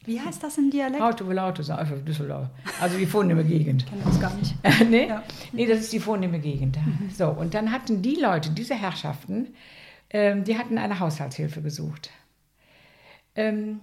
[0.06, 1.01] Wie heißt das im Dialekt?
[1.01, 2.49] Auto Laute ist einfach Düsseldorf.
[2.80, 3.86] Also die vornehme Gegend.
[3.97, 4.56] Ich das gar nicht.
[4.89, 5.08] nee?
[5.08, 5.24] Ja.
[5.51, 6.78] nee, das ist die vornehme Gegend.
[7.16, 9.53] So, und dann hatten die Leute, diese Herrschaften,
[10.10, 12.12] ähm, die hatten eine Haushaltshilfe gesucht.
[13.36, 13.80] Ähm,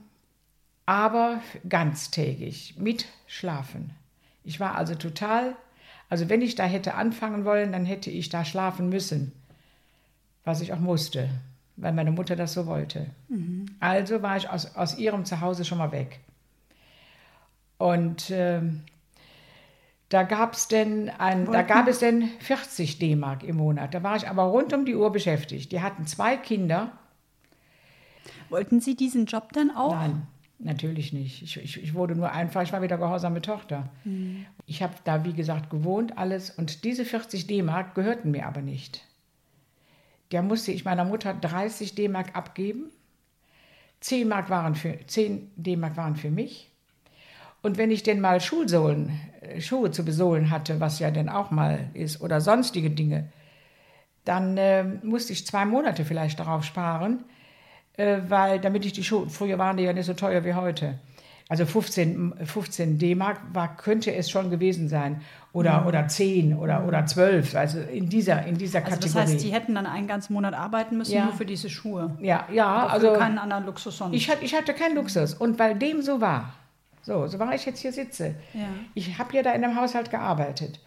[0.86, 3.92] aber ganztägig, mit Schlafen.
[4.44, 5.56] Ich war also total,
[6.08, 9.32] also wenn ich da hätte anfangen wollen, dann hätte ich da schlafen müssen.
[10.44, 11.28] Was ich auch musste,
[11.76, 13.06] weil meine Mutter das so wollte.
[13.80, 16.20] Also war ich aus, aus ihrem Zuhause schon mal weg.
[17.78, 18.82] Und ähm,
[20.08, 23.94] da gab es denn ein, da gab es denn 40 D-Mark im Monat.
[23.94, 25.72] Da war ich aber rund um die Uhr beschäftigt.
[25.72, 26.92] Die hatten zwei Kinder.
[28.50, 29.94] Wollten Sie diesen Job denn auch?
[29.94, 30.26] Nein,
[30.58, 31.42] natürlich nicht.
[31.42, 33.88] Ich, ich, ich wurde nur einfach, ich war wieder gehorsame Tochter.
[34.66, 36.50] Ich habe da, wie gesagt, gewohnt, alles.
[36.50, 39.04] Und diese 40 D-Mark gehörten mir aber nicht.
[40.32, 42.90] Der musste ich meiner Mutter 30 D-Mark abgeben.
[44.00, 46.70] 10 Mark waren für 10 D-Mark waren für mich.
[47.62, 51.50] Und wenn ich denn mal Schulsohlen, äh, Schuhe zu besohlen hatte, was ja dann auch
[51.50, 53.28] mal ist, oder sonstige Dinge,
[54.24, 57.24] dann äh, musste ich zwei Monate vielleicht darauf sparen,
[57.96, 60.98] äh, weil damit ich die Schuhe, früher waren die ja nicht so teuer wie heute.
[61.52, 65.20] Also 15, 15 D-Mark war, könnte es schon gewesen sein.
[65.52, 65.86] Oder, mhm.
[65.86, 69.24] oder 10 oder, oder 12, also in dieser, in dieser also Kategorie.
[69.24, 71.24] Das heißt, die hätten dann einen ganzen Monat arbeiten müssen, ja.
[71.26, 72.16] nur für diese Schuhe.
[72.22, 72.86] Ja, ja.
[72.86, 74.16] also keinen anderen Luxus sonst.
[74.16, 75.34] Ich, hatte, ich hatte keinen Luxus.
[75.34, 76.54] Und weil dem so war,
[77.02, 78.34] so, so war ich jetzt hier sitze.
[78.54, 78.68] Ja.
[78.94, 80.80] Ich habe ja da in einem Haushalt gearbeitet.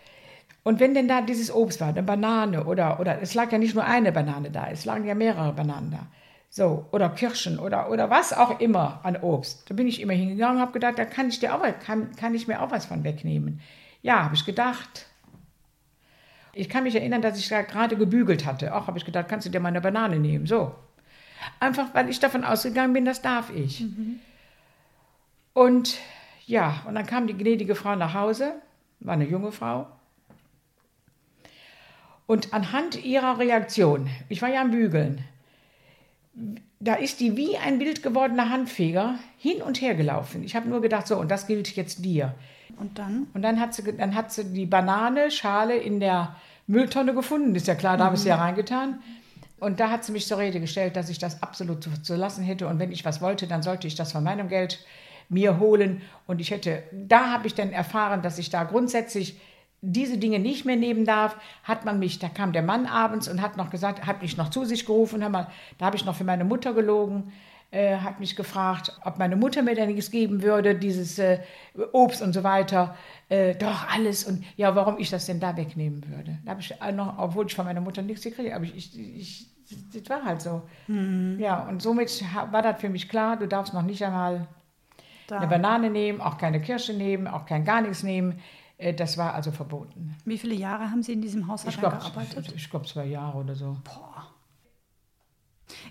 [0.63, 3.76] Und wenn denn da dieses Obst war, eine Banane oder, oder es lag ja nicht
[3.76, 6.07] nur eine Banane da, es lagen ja mehrere Bananen da.
[6.49, 9.69] So, oder Kirschen oder, oder was auch immer an Obst.
[9.69, 12.33] Da bin ich immer hingegangen und habe gedacht, da kann ich, dir auch, kann, kann
[12.33, 13.59] ich mir auch was von wegnehmen.
[14.01, 15.07] Ja, habe ich gedacht.
[16.53, 18.73] Ich kann mich erinnern, dass ich da gerade gebügelt hatte.
[18.73, 20.45] Auch habe ich gedacht, kannst du dir mal eine Banane nehmen?
[20.47, 20.73] So.
[21.59, 23.81] Einfach, weil ich davon ausgegangen bin, das darf ich.
[23.81, 24.19] Mhm.
[25.53, 25.97] Und
[26.45, 28.53] ja, und dann kam die gnädige Frau nach Hause,
[28.99, 29.87] war eine junge Frau.
[32.27, 35.23] Und anhand ihrer Reaktion, ich war ja am Bügeln,
[36.79, 40.43] da ist die wie ein wild gewordener Handfeger hin und her gelaufen.
[40.43, 42.36] Ich habe nur gedacht, so, und das gilt jetzt dir.
[42.77, 43.27] Und dann?
[43.33, 46.36] Und dann hat sie, dann hat sie die Banane, Schale in der
[46.67, 47.55] Mülltonne gefunden.
[47.55, 48.07] Ist ja klar, da mhm.
[48.07, 48.99] habe ich sie ja reingetan.
[49.59, 52.43] Und da hat sie mich zur Rede gestellt, dass ich das absolut zu, zu lassen
[52.43, 52.67] hätte.
[52.67, 54.86] Und wenn ich was wollte, dann sollte ich das von meinem Geld
[55.29, 56.01] mir holen.
[56.27, 59.39] Und ich hätte, da habe ich dann erfahren, dass ich da grundsätzlich
[59.91, 63.41] diese Dinge nicht mehr nehmen darf, hat man mich, da kam der Mann abends und
[63.41, 66.23] hat noch gesagt, hat mich noch zu sich gerufen, mal, da habe ich noch für
[66.23, 67.31] meine Mutter gelogen,
[67.71, 71.39] äh, hat mich gefragt, ob meine Mutter mir denn nichts geben würde, dieses äh,
[71.91, 72.95] Obst und so weiter.
[73.27, 74.23] Äh, doch, alles.
[74.23, 76.38] Und ja, warum ich das denn da wegnehmen würde.
[76.45, 79.55] Da habe ich noch, obwohl ich von meiner Mutter nichts gekriegt habe, ich, ich, ich
[79.93, 80.61] das war halt so.
[80.88, 81.38] Mhm.
[81.39, 84.47] Ja, und somit war das für mich klar, du darfst noch nicht einmal
[85.27, 85.39] da.
[85.39, 88.39] eine Banane nehmen, auch keine Kirsche nehmen, auch kein gar nichts nehmen.
[88.78, 90.15] Äh, das war also verboten.
[90.26, 92.53] Wie viele Jahre haben Sie in diesem Haushalt glaub, gearbeitet?
[92.55, 93.78] Ich glaube zwei Jahre oder so.
[93.84, 94.28] Boah.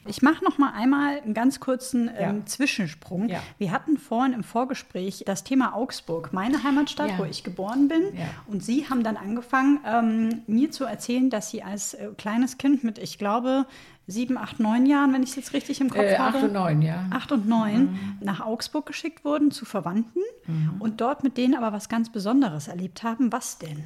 [0.07, 2.31] Ich mache noch mal einmal einen ganz kurzen ja.
[2.31, 3.29] ähm, Zwischensprung.
[3.29, 3.43] Ja.
[3.59, 7.19] Wir hatten vorhin im Vorgespräch das Thema Augsburg, meine Heimatstadt, ja.
[7.19, 8.03] wo ich geboren bin.
[8.47, 12.85] Und Sie haben dann angefangen, ähm, mir zu erzählen, dass Sie als äh, kleines Kind
[12.85, 13.67] mit, ich glaube,
[14.07, 16.39] sieben, acht, neun Jahren, wenn ich es jetzt richtig im Kopf äh, habe.
[16.39, 17.07] Acht und neun, ja.
[17.11, 18.19] Acht und neun mhm.
[18.21, 20.81] nach Augsburg geschickt wurden zu Verwandten mhm.
[20.81, 23.33] und dort mit denen aber was ganz Besonderes erlebt haben.
[23.33, 23.85] Was denn?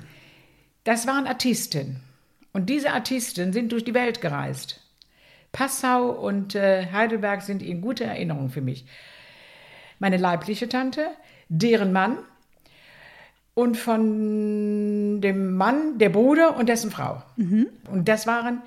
[0.85, 2.01] Das waren Artisten.
[2.53, 4.81] Und diese Artisten sind durch die Welt gereist.
[5.53, 8.87] Passau und äh, Heidelberg sind in guter Erinnerung für mich.
[9.99, 11.09] Meine leibliche Tante,
[11.49, 12.19] deren Mann
[13.55, 17.23] und von dem Mann, der Bruder und dessen Frau.
[17.37, 17.69] Mhm.
[17.91, 18.63] Und das waren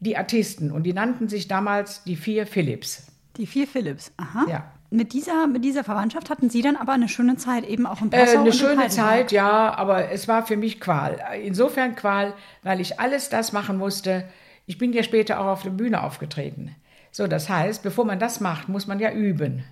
[0.00, 3.06] die Artisten und die nannten sich damals die vier Philips.
[3.36, 4.46] Die vier Philips, aha.
[4.48, 4.72] Ja.
[4.90, 8.08] Mit dieser, mit dieser Verwandtschaft hatten Sie dann aber eine schöne Zeit eben auch in
[8.08, 8.38] Passau?
[8.38, 11.18] Äh, eine schöne Zeit, ja, aber es war für mich Qual.
[11.44, 12.32] Insofern Qual,
[12.62, 14.24] weil ich alles das machen musste.
[14.64, 16.74] Ich bin ja später auch auf der Bühne aufgetreten.
[17.10, 19.64] So, das heißt, bevor man das macht, muss man ja üben.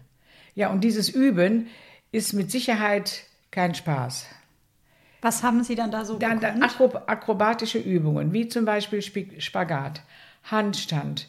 [0.55, 1.69] Ja, und dieses Üben
[2.13, 4.27] ist mit Sicherheit kein Spaß.
[5.27, 10.03] Was haben Sie dann da so dann, dann akrobatische Übungen, wie zum Beispiel Spagat,
[10.45, 11.29] Handstand.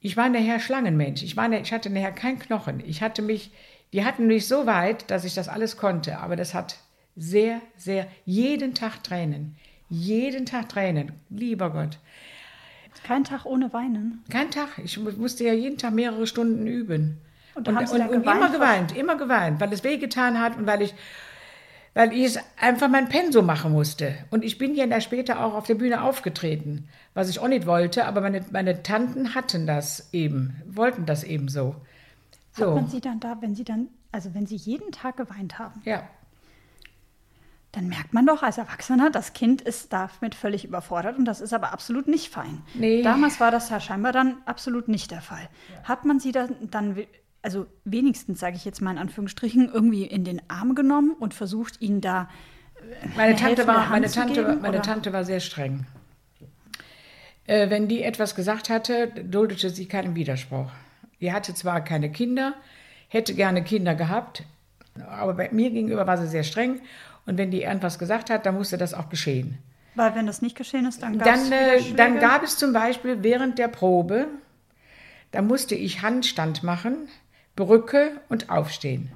[0.00, 1.22] Ich war nachher Schlangenmensch.
[1.22, 2.82] Ich, war, ich hatte nachher keinen Knochen.
[2.84, 3.52] Ich hatte mich,
[3.92, 6.18] die hatten mich so weit, dass ich das alles konnte.
[6.18, 6.78] Aber das hat
[7.14, 9.54] sehr, sehr, jeden Tag Tränen.
[9.88, 11.12] Jeden Tag Tränen.
[11.28, 11.98] Lieber Gott.
[13.04, 14.24] Kein Tag ohne Weinen?
[14.28, 14.70] Kein Tag.
[14.82, 17.18] Ich musste ja jeden Tag mehrere Stunden üben.
[17.54, 20.94] Und, und, und, und immer geweint, immer geweint, weil es wehgetan hat und weil ich
[21.94, 24.14] weil ich einfach mein Pensum machen musste.
[24.30, 27.66] Und ich bin ja dann später auch auf der Bühne aufgetreten, was ich auch nicht
[27.66, 31.74] wollte, aber meine, meine Tanten hatten das eben, wollten das eben so.
[32.52, 32.68] so.
[32.68, 35.82] Hat man sie dann da, wenn sie dann, also wenn sie jeden Tag geweint haben?
[35.84, 36.08] Ja.
[37.72, 41.52] Dann merkt man doch als Erwachsener, das Kind ist damit völlig überfordert und das ist
[41.52, 42.62] aber absolut nicht fein.
[42.74, 43.02] Nee.
[43.02, 45.48] Damals war das ja scheinbar dann absolut nicht der Fall.
[45.72, 45.88] Ja.
[45.88, 46.96] Hat man sie dann, dann
[47.42, 51.80] also wenigstens, sage ich jetzt mal in Anführungsstrichen, irgendwie in den Arm genommen und versucht,
[51.80, 52.28] ihn da.
[53.02, 55.86] Äh, meine Tante, war, meine, Tante, geben, meine Tante war sehr streng.
[57.46, 60.70] Äh, wenn die etwas gesagt hatte, duldete sie keinen Widerspruch.
[61.20, 62.54] Die hatte zwar keine Kinder,
[63.08, 64.44] hätte gerne Kinder gehabt,
[65.08, 66.80] aber bei mir gegenüber war sie sehr streng.
[67.26, 69.58] Und wenn die irgendwas gesagt hat, dann musste das auch geschehen.
[69.94, 71.90] Weil wenn das nicht geschehen ist, dann gab dann, es.
[71.90, 74.28] Äh, dann gab es zum Beispiel während der Probe,
[75.32, 77.08] da musste ich Handstand machen
[77.56, 79.12] Brücke und aufstehen.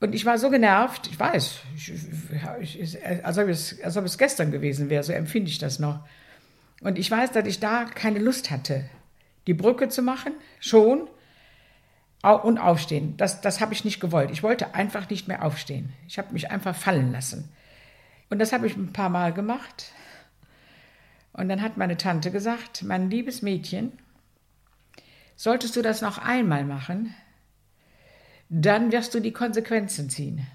[0.00, 4.16] Und ich war so genervt, ich weiß, ich, ich, als, ob es, als ob es
[4.16, 6.06] gestern gewesen wäre, so empfinde ich das noch.
[6.80, 8.88] Und ich weiß, dass ich da keine Lust hatte,
[9.48, 11.08] die Brücke zu machen, schon,
[12.22, 13.16] und aufstehen.
[13.16, 14.30] Das, das habe ich nicht gewollt.
[14.30, 15.92] Ich wollte einfach nicht mehr aufstehen.
[16.06, 17.48] Ich habe mich einfach fallen lassen.
[18.28, 19.92] Und das habe ich ein paar Mal gemacht.
[21.32, 23.92] Und dann hat meine Tante gesagt, mein liebes Mädchen,
[25.38, 27.14] solltest du das noch einmal machen,
[28.48, 30.46] dann wirst du die Konsequenzen ziehen.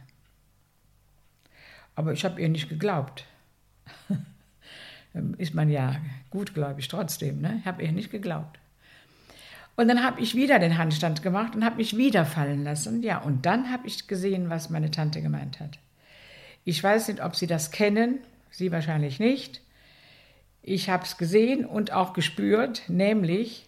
[1.96, 3.26] Aber ich habe ihr nicht geglaubt.
[5.38, 5.96] Ist man ja
[6.32, 7.40] gutgläubig trotzdem.
[7.40, 7.60] Ne?
[7.62, 8.60] Ich habe ihr nicht geglaubt.
[9.78, 13.02] Und dann habe ich wieder den Handstand gemacht und habe mich wieder fallen lassen.
[13.04, 15.80] Ja, und dann habe ich gesehen, was meine Tante gemeint hat.
[16.66, 18.20] Ich weiß nicht, ob Sie das kennen,
[18.52, 19.62] Sie wahrscheinlich nicht.
[20.62, 23.68] Ich habe es gesehen und auch gespürt, nämlich,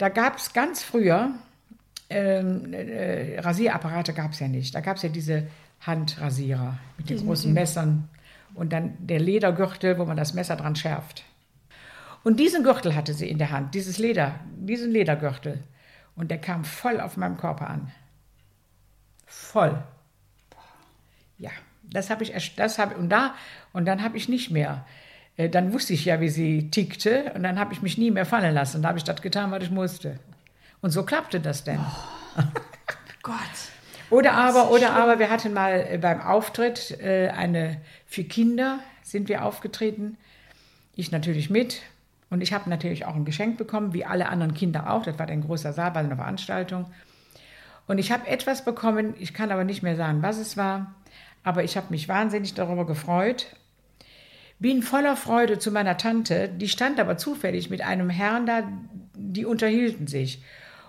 [0.00, 1.34] da gab es ganz früher,
[2.08, 4.74] ähm, äh, Rasierapparate gab es ja nicht.
[4.74, 5.46] Da gab es ja diese
[5.80, 8.08] Handrasierer mit den großen Messern
[8.54, 11.24] und dann der Ledergürtel, wo man das Messer dran schärft.
[12.24, 15.62] Und diesen Gürtel hatte sie in der Hand, dieses Leder, diesen Ledergürtel.
[16.16, 17.92] Und der kam voll auf meinem Körper an.
[19.26, 19.82] Voll.
[21.36, 21.50] Ja,
[21.82, 23.34] das habe ich, das habe und da
[23.74, 24.86] und dann habe ich nicht mehr.
[25.36, 28.26] Äh, dann wusste ich ja, wie sie tickte und dann habe ich mich nie mehr
[28.26, 28.82] fallen lassen.
[28.82, 30.18] Da habe ich das getan, was ich musste.
[30.80, 31.80] Und so klappte das denn.
[32.38, 32.42] Oh,
[33.22, 33.36] Gott.
[34.10, 39.28] Oder aber, oder aber, wir hatten mal äh, beim Auftritt äh, eine für Kinder sind
[39.28, 40.16] wir aufgetreten.
[40.96, 41.82] Ich natürlich mit.
[42.28, 45.02] Und ich habe natürlich auch ein Geschenk bekommen, wie alle anderen Kinder auch.
[45.02, 46.86] Das war ein großer Saal bei einer Veranstaltung.
[47.86, 50.94] Und ich habe etwas bekommen, ich kann aber nicht mehr sagen, was es war,
[51.42, 53.46] aber ich habe mich wahnsinnig darüber gefreut.
[54.60, 58.62] Bin voller Freude zu meiner Tante, die stand aber zufällig mit einem Herrn da,
[59.14, 60.44] die unterhielten sich.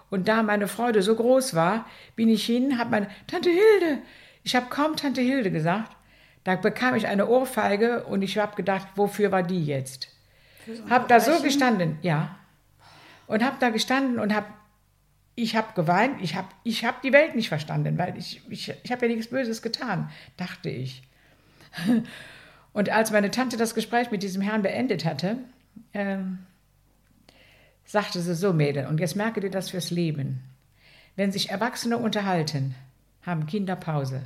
[0.09, 4.01] Und da meine Freude so groß war, bin ich hin, habe meine Tante Hilde,
[4.43, 5.95] ich habe kaum Tante Hilde gesagt.
[6.43, 10.09] Da bekam ich eine Ohrfeige und ich habe gedacht, wofür war die jetzt?
[10.89, 12.35] Hab da so gestanden, ja.
[13.27, 14.45] Und hab da gestanden und hab,
[15.35, 18.91] ich habe geweint, ich habe ich hab die Welt nicht verstanden, weil ich, ich, ich
[18.91, 21.03] habe ja nichts Böses getan, dachte ich.
[22.73, 25.37] Und als meine Tante das Gespräch mit diesem Herrn beendet hatte,
[25.93, 26.39] ähm,
[27.85, 30.41] sagte sie so, Mädel, und jetzt merke dir das fürs Leben.
[31.15, 32.75] Wenn sich Erwachsene unterhalten,
[33.23, 34.21] haben Kinder Pause.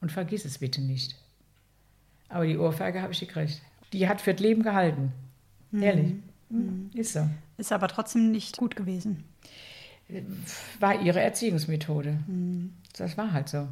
[0.00, 1.16] Und vergiss es bitte nicht.
[2.28, 3.62] Aber die Ohrfeige habe ich gekriegt.
[3.92, 5.12] Die hat fürs Leben gehalten.
[5.70, 5.82] Mhm.
[5.82, 6.12] Ehrlich.
[6.50, 6.90] Mhm.
[6.94, 7.28] Ist so.
[7.56, 9.24] Ist aber trotzdem nicht gut gewesen.
[10.80, 12.18] War ihre Erziehungsmethode.
[12.26, 12.74] Mhm.
[12.96, 13.68] Das war halt so.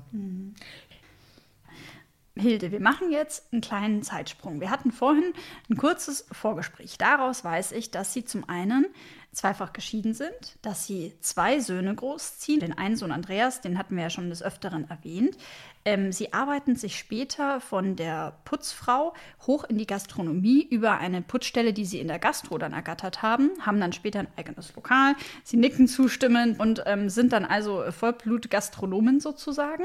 [2.38, 4.60] Hilde, wir machen jetzt einen kleinen Zeitsprung.
[4.60, 5.32] Wir hatten vorhin
[5.70, 6.98] ein kurzes Vorgespräch.
[6.98, 8.86] Daraus weiß ich, dass Sie zum einen
[9.32, 12.60] zweifach geschieden sind, dass Sie zwei Söhne großziehen.
[12.60, 15.38] Den einen Sohn Andreas, den hatten wir ja schon des Öfteren erwähnt.
[15.86, 19.14] Ähm, Sie arbeiten sich später von der Putzfrau
[19.46, 23.50] hoch in die Gastronomie über eine Putzstelle, die Sie in der Gastro dann ergattert haben,
[23.60, 25.14] haben dann später ein eigenes Lokal.
[25.42, 29.84] Sie nicken zustimmend und ähm, sind dann also Vollblut-Gastronomen sozusagen.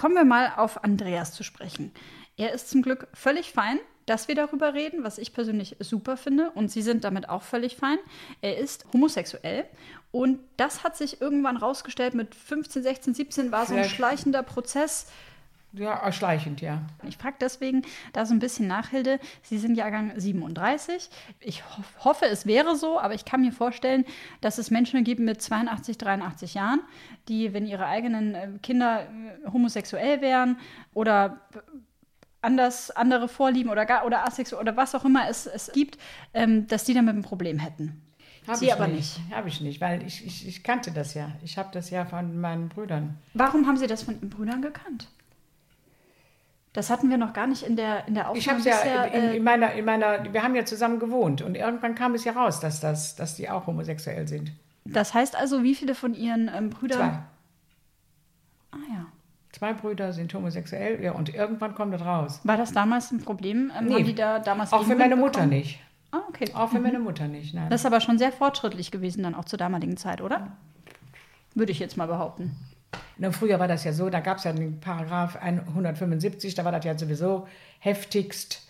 [0.00, 1.92] Kommen wir mal auf Andreas zu sprechen.
[2.38, 6.52] Er ist zum Glück völlig fein, dass wir darüber reden, was ich persönlich super finde.
[6.52, 7.98] Und Sie sind damit auch völlig fein.
[8.40, 9.66] Er ist homosexuell.
[10.10, 15.08] Und das hat sich irgendwann rausgestellt mit 15, 16, 17 war so ein schleichender Prozess.
[15.72, 16.82] Ja, schleichend, ja.
[17.06, 19.20] Ich frage deswegen da so ein bisschen nach, Hilde.
[19.42, 21.08] Sie sind Jahrgang 37.
[21.38, 24.04] Ich ho hoffe, es wäre so, aber ich kann mir vorstellen,
[24.40, 26.80] dass es Menschen gibt mit 82, 83 Jahren,
[27.28, 30.58] die, wenn ihre eigenen äh, Kinder äh, homosexuell wären
[30.92, 31.40] oder
[32.42, 35.98] anders, andere Vorlieben oder, gar, oder asexuell oder was auch immer es, es gibt,
[36.34, 38.02] ähm, dass die damit ein Problem hätten.
[38.46, 39.18] Hab Sie aber nicht.
[39.18, 39.36] nicht.
[39.36, 41.30] Habe ich nicht, weil ich, ich, ich kannte das ja.
[41.44, 43.18] Ich habe das ja von meinen Brüdern.
[43.34, 45.08] Warum haben Sie das von Ihren Brüdern gekannt?
[46.72, 48.60] Das hatten wir noch gar nicht in der, in der Aufnahme.
[48.60, 51.96] Ich habe ja in, in, meiner, in meiner, wir haben ja zusammen gewohnt und irgendwann
[51.96, 54.52] kam es ja raus, dass, das, dass die auch homosexuell sind.
[54.84, 56.98] Das heißt also, wie viele von Ihren ähm, Brüdern?
[56.98, 58.78] Zwei.
[58.78, 59.06] Ah ja.
[59.52, 62.40] Zwei Brüder sind homosexuell ja, und irgendwann kommt das raus.
[62.44, 63.72] War das damals ein Problem?
[63.76, 63.94] Ähm, nee.
[63.94, 65.80] Haben die da damals auch für meine Mutter nicht.
[66.12, 66.50] Ah, okay.
[66.54, 66.84] Auch für mhm.
[66.84, 67.68] meine Mutter nicht, nein.
[67.68, 70.56] Das ist aber schon sehr fortschrittlich gewesen dann auch zur damaligen Zeit, oder?
[71.54, 72.56] Würde ich jetzt mal behaupten.
[73.20, 76.72] Na, früher war das ja so, da gab es ja den Paragraph 175, da war
[76.72, 77.46] das ja sowieso
[77.78, 78.66] heftigst.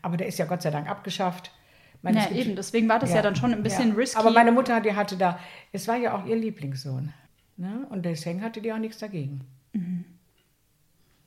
[0.00, 1.52] Aber der ist ja Gott sei Dank abgeschafft.
[2.00, 3.94] Meine, ja, eben, deswegen war das ja, ja dann schon ein bisschen ja.
[3.96, 4.18] risky.
[4.18, 5.38] Aber meine Mutter, die hatte da,
[5.70, 7.12] es war ja auch ihr Lieblingssohn.
[7.58, 7.86] Ne?
[7.90, 9.42] Und deswegen hatte die auch nichts dagegen.
[9.74, 10.06] Mhm.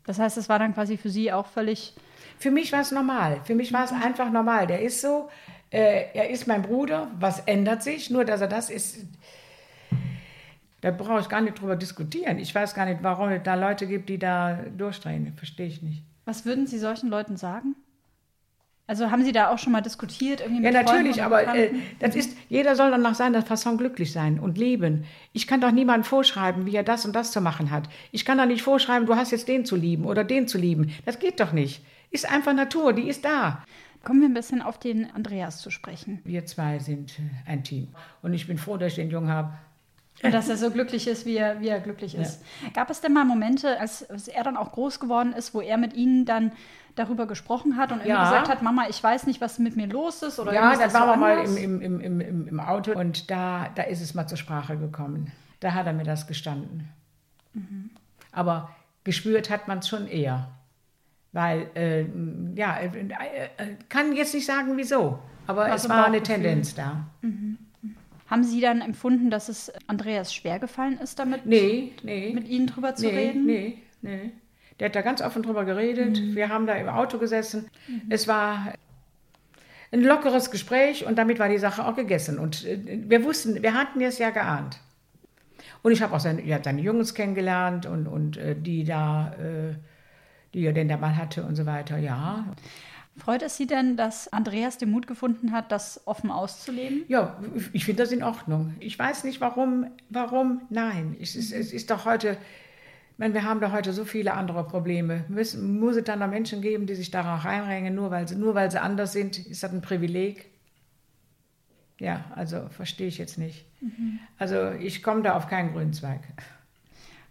[0.07, 1.93] Das heißt, es war dann quasi für sie auch völlig.
[2.39, 3.41] Für mich war es normal.
[3.43, 4.01] Für mich war es mhm.
[4.01, 4.65] einfach normal.
[4.65, 5.30] Der ist so,
[5.69, 7.11] äh, er ist mein Bruder.
[7.19, 8.09] Was ändert sich?
[8.09, 9.05] Nur, dass er das ist.
[10.84, 12.38] Da brauche ich gar nicht drüber diskutieren.
[12.39, 15.31] Ich weiß gar nicht, warum es da Leute gibt, die da durchdrehen.
[15.38, 16.03] Verstehe ich nicht.
[16.25, 17.77] Was würden Sie solchen Leuten sagen?
[18.86, 20.41] Also haben Sie da auch schon mal diskutiert?
[20.41, 21.69] Irgendwie ja, natürlich, aber äh,
[21.99, 25.05] das ist, jeder soll dann nach seiner Fasson glücklich sein und leben.
[25.31, 27.88] Ich kann doch niemandem vorschreiben, wie er das und das zu machen hat.
[28.11, 30.91] Ich kann doch nicht vorschreiben, du hast jetzt den zu lieben oder den zu lieben.
[31.05, 31.81] Das geht doch nicht.
[32.11, 33.63] Ist einfach Natur, die ist da.
[34.03, 36.19] Kommen wir ein bisschen auf den Andreas zu sprechen.
[36.25, 37.88] Wir zwei sind äh, ein Team.
[38.21, 39.53] Und ich bin froh, dass ich den Jungen habe.
[40.24, 42.41] Und dass er so glücklich ist, wie er, wie er glücklich ist.
[42.63, 42.69] Ja.
[42.74, 45.78] Gab es denn mal Momente, als, als, er dann auch groß geworden ist, wo er
[45.78, 46.51] mit Ihnen dann
[46.95, 48.24] darüber gesprochen hat und ja.
[48.24, 50.39] gesagt hat, Mama, ich weiß nicht, was mit mir los ist?
[50.39, 53.84] Oder ja, dann waren wir mal im, im, im, im, im Auto und da, da
[53.84, 55.32] ist es mal zur Sprache gekommen.
[55.59, 56.89] Da hat er mir das gestanden.
[57.53, 57.89] Mhm.
[58.32, 58.69] Aber
[59.03, 60.49] gespürt hat man es schon eher.
[61.32, 62.05] Weil, äh,
[62.55, 67.07] ja, äh, äh, kann jetzt nicht sagen, wieso, aber was es war eine Tendenz da.
[67.21, 67.52] Mhm.
[68.28, 72.67] Haben Sie dann empfunden, dass es Andreas schwer gefallen ist, damit nee, nee, mit Ihnen
[72.67, 73.45] drüber zu nee, reden?
[73.45, 74.32] Nee, nee.
[74.80, 76.19] Der hat da ganz offen drüber geredet.
[76.19, 76.36] Mhm.
[76.36, 77.69] Wir haben da im Auto gesessen.
[77.88, 78.01] Mhm.
[78.09, 78.74] Es war
[79.91, 82.39] ein lockeres Gespräch und damit war die Sache auch gegessen.
[82.39, 84.80] Und äh, wir wussten, wir hatten es ja geahnt.
[85.84, 89.76] Und ich habe auch seine, ja, seine Jungs kennengelernt und, und äh, die da, äh,
[90.53, 92.45] die er denn da mal hatte und so weiter, ja.
[93.16, 97.03] Freut es Sie denn, dass Andreas den Mut gefunden hat, das offen auszuleben?
[97.07, 97.39] Ja,
[97.72, 98.74] ich finde das in Ordnung.
[98.80, 101.16] Ich weiß nicht, warum, warum, nein.
[101.22, 102.32] Es ist, es ist doch heute,
[103.11, 105.26] ich meine, wir haben doch heute so viele andere Probleme.
[105.30, 108.55] Muss, muss es dann noch Menschen geben, die sich darauf reinrängen, nur weil, sie, nur
[108.55, 109.38] weil sie anders sind?
[109.38, 110.49] Ist das ein Privileg?
[111.99, 113.66] Ja, also verstehe ich jetzt nicht.
[113.80, 114.20] Mhm.
[114.39, 116.22] Also ich komme da auf keinen grünen Zweig.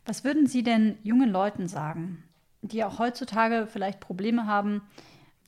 [0.05, 2.23] Was würden Sie denn jungen Leuten sagen,
[2.63, 4.83] die auch heutzutage vielleicht Probleme haben,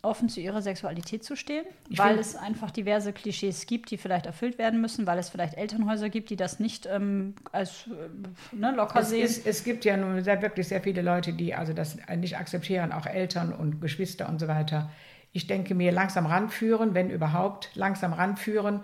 [0.04, 4.26] offen zu ihrer Sexualität zu stehen, ich weil es einfach diverse Klischees gibt, die vielleicht
[4.26, 8.72] erfüllt werden müssen, weil es vielleicht Elternhäuser gibt, die das nicht ähm, als äh, ne,
[8.74, 9.24] locker es sehen.
[9.24, 12.92] Ist, es gibt ja nun sehr, wirklich sehr viele Leute, die also das nicht akzeptieren,
[12.92, 14.90] auch Eltern und Geschwister und so weiter.
[15.32, 18.80] Ich denke mir, langsam ranführen, wenn überhaupt, langsam ranführen,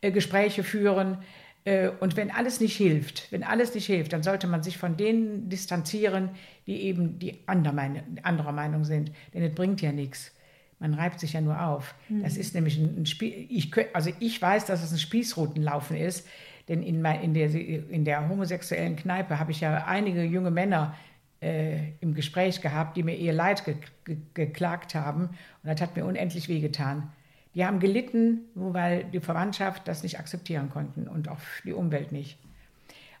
[0.00, 1.18] äh, Gespräche führen.
[1.64, 4.96] Äh, und wenn alles nicht hilft, wenn alles nicht hilft, dann sollte man sich von
[4.96, 6.30] denen distanzieren,
[6.66, 9.10] die eben die anderer Meinung, anderer Meinung sind.
[9.34, 10.32] Denn es bringt ja nichts.
[10.80, 11.94] Man reibt sich ja nur auf.
[12.08, 12.22] Mhm.
[12.22, 13.46] Das ist nämlich ein, ein Spiel.
[13.48, 16.26] Ich, also ich weiß, dass es ein Spießrutenlaufen ist,
[16.68, 20.94] denn in, in, der, in der homosexuellen Kneipe habe ich ja einige junge Männer
[21.40, 25.24] äh, im Gespräch gehabt, die mir ihr Leid ge ge geklagt haben.
[25.62, 27.10] Und das hat mir unendlich wehgetan.
[27.54, 32.12] Die haben gelitten, nur weil die Verwandtschaft das nicht akzeptieren konnten und auch die Umwelt
[32.12, 32.38] nicht.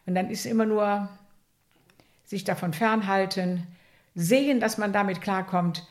[0.06, 1.08] Und dann ist immer nur
[2.24, 3.66] sich davon fernhalten,
[4.14, 5.86] sehen, dass man damit klarkommt,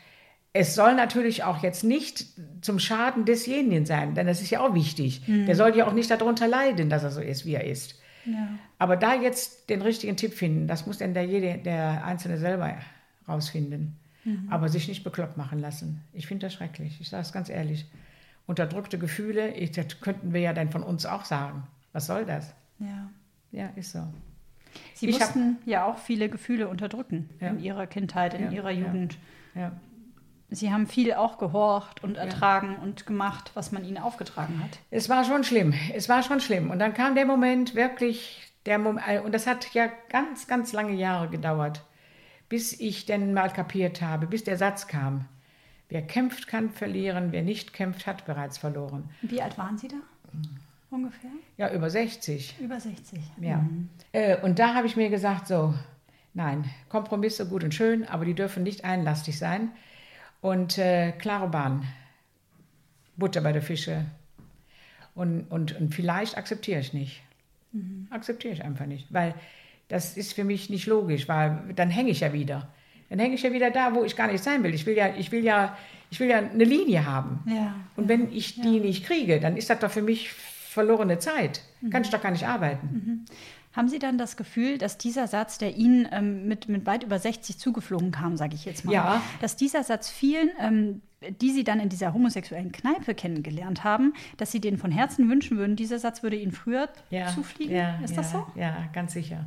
[0.52, 2.26] es soll natürlich auch jetzt nicht
[2.62, 5.26] zum Schaden desjenigen sein, denn das ist ja auch wichtig.
[5.28, 5.46] Mhm.
[5.46, 8.00] Der soll ja auch nicht darunter leiden, dass er so ist, wie er ist.
[8.24, 8.48] Ja.
[8.78, 12.74] Aber da jetzt den richtigen Tipp finden, das muss dann der, jede, der Einzelne selber
[13.28, 13.96] rausfinden.
[14.24, 14.48] Mhm.
[14.50, 16.02] Aber sich nicht bekloppt machen lassen.
[16.12, 17.00] Ich finde das schrecklich.
[17.00, 17.86] Ich sage es ganz ehrlich.
[18.46, 21.64] Unterdrückte Gefühle, ich, das könnten wir ja dann von uns auch sagen.
[21.92, 22.54] Was soll das?
[22.78, 23.10] Ja.
[23.52, 24.00] Ja, ist so.
[24.94, 27.48] Sie ich mussten hab, ja auch viele Gefühle unterdrücken ja.
[27.48, 29.18] in ihrer Kindheit, in ja, ihrer Jugend.
[29.54, 29.72] Ja.
[30.50, 32.82] Sie haben viel auch gehorcht und ertragen ja.
[32.82, 34.78] und gemacht, was man ihnen aufgetragen hat.
[34.90, 35.74] Es war schon schlimm.
[35.94, 36.70] Es war schon schlimm.
[36.70, 40.72] Und dann kam der Moment wirklich, der Moment, äh, und das hat ja ganz, ganz
[40.72, 41.84] lange Jahre gedauert,
[42.48, 45.26] bis ich denn mal kapiert habe, bis der Satz kam.
[45.90, 47.32] Wer kämpft, kann verlieren.
[47.32, 49.10] Wer nicht kämpft, hat bereits verloren.
[49.22, 49.96] Wie alt waren Sie da?
[50.90, 51.30] Ungefähr?
[51.58, 52.56] Ja, über 60.
[52.60, 53.20] Über 60.
[53.40, 53.58] Ja.
[53.58, 53.90] Mhm.
[54.12, 55.74] Äh, und da habe ich mir gesagt, so,
[56.32, 59.72] nein, Kompromisse gut und schön, aber die dürfen nicht einlastig sein.
[60.40, 61.84] Und äh, klare Bahn,
[63.16, 64.04] Butter bei der Fische.
[65.14, 67.22] Und, und, und vielleicht akzeptiere ich nicht.
[67.72, 68.06] Mhm.
[68.10, 69.34] Akzeptiere ich einfach nicht, weil
[69.88, 72.68] das ist für mich nicht logisch, weil dann hänge ich ja wieder.
[73.08, 74.74] Dann hänge ich ja wieder da, wo ich gar nicht sein will.
[74.74, 75.76] Ich will ja, ich will ja,
[76.10, 77.40] ich will ja eine Linie haben.
[77.46, 78.82] Ja, und ja, wenn ich die ja.
[78.82, 81.62] nicht kriege, dann ist das doch für mich verlorene Zeit.
[81.80, 81.90] Mhm.
[81.90, 82.86] Kann ich doch gar nicht arbeiten.
[82.86, 83.24] Mhm.
[83.72, 87.18] Haben Sie dann das Gefühl, dass dieser Satz, der Ihnen ähm, mit, mit weit über
[87.18, 89.22] 60 zugeflogen kam, sage ich jetzt mal, ja.
[89.40, 91.02] dass dieser Satz vielen, ähm,
[91.40, 95.58] die Sie dann in dieser homosexuellen Kneipe kennengelernt haben, dass Sie denen von Herzen wünschen
[95.58, 97.76] würden, dieser Satz würde Ihnen früher ja, zufliegen?
[97.76, 98.46] Ja, Ist das so?
[98.54, 99.44] Ja, ganz sicher.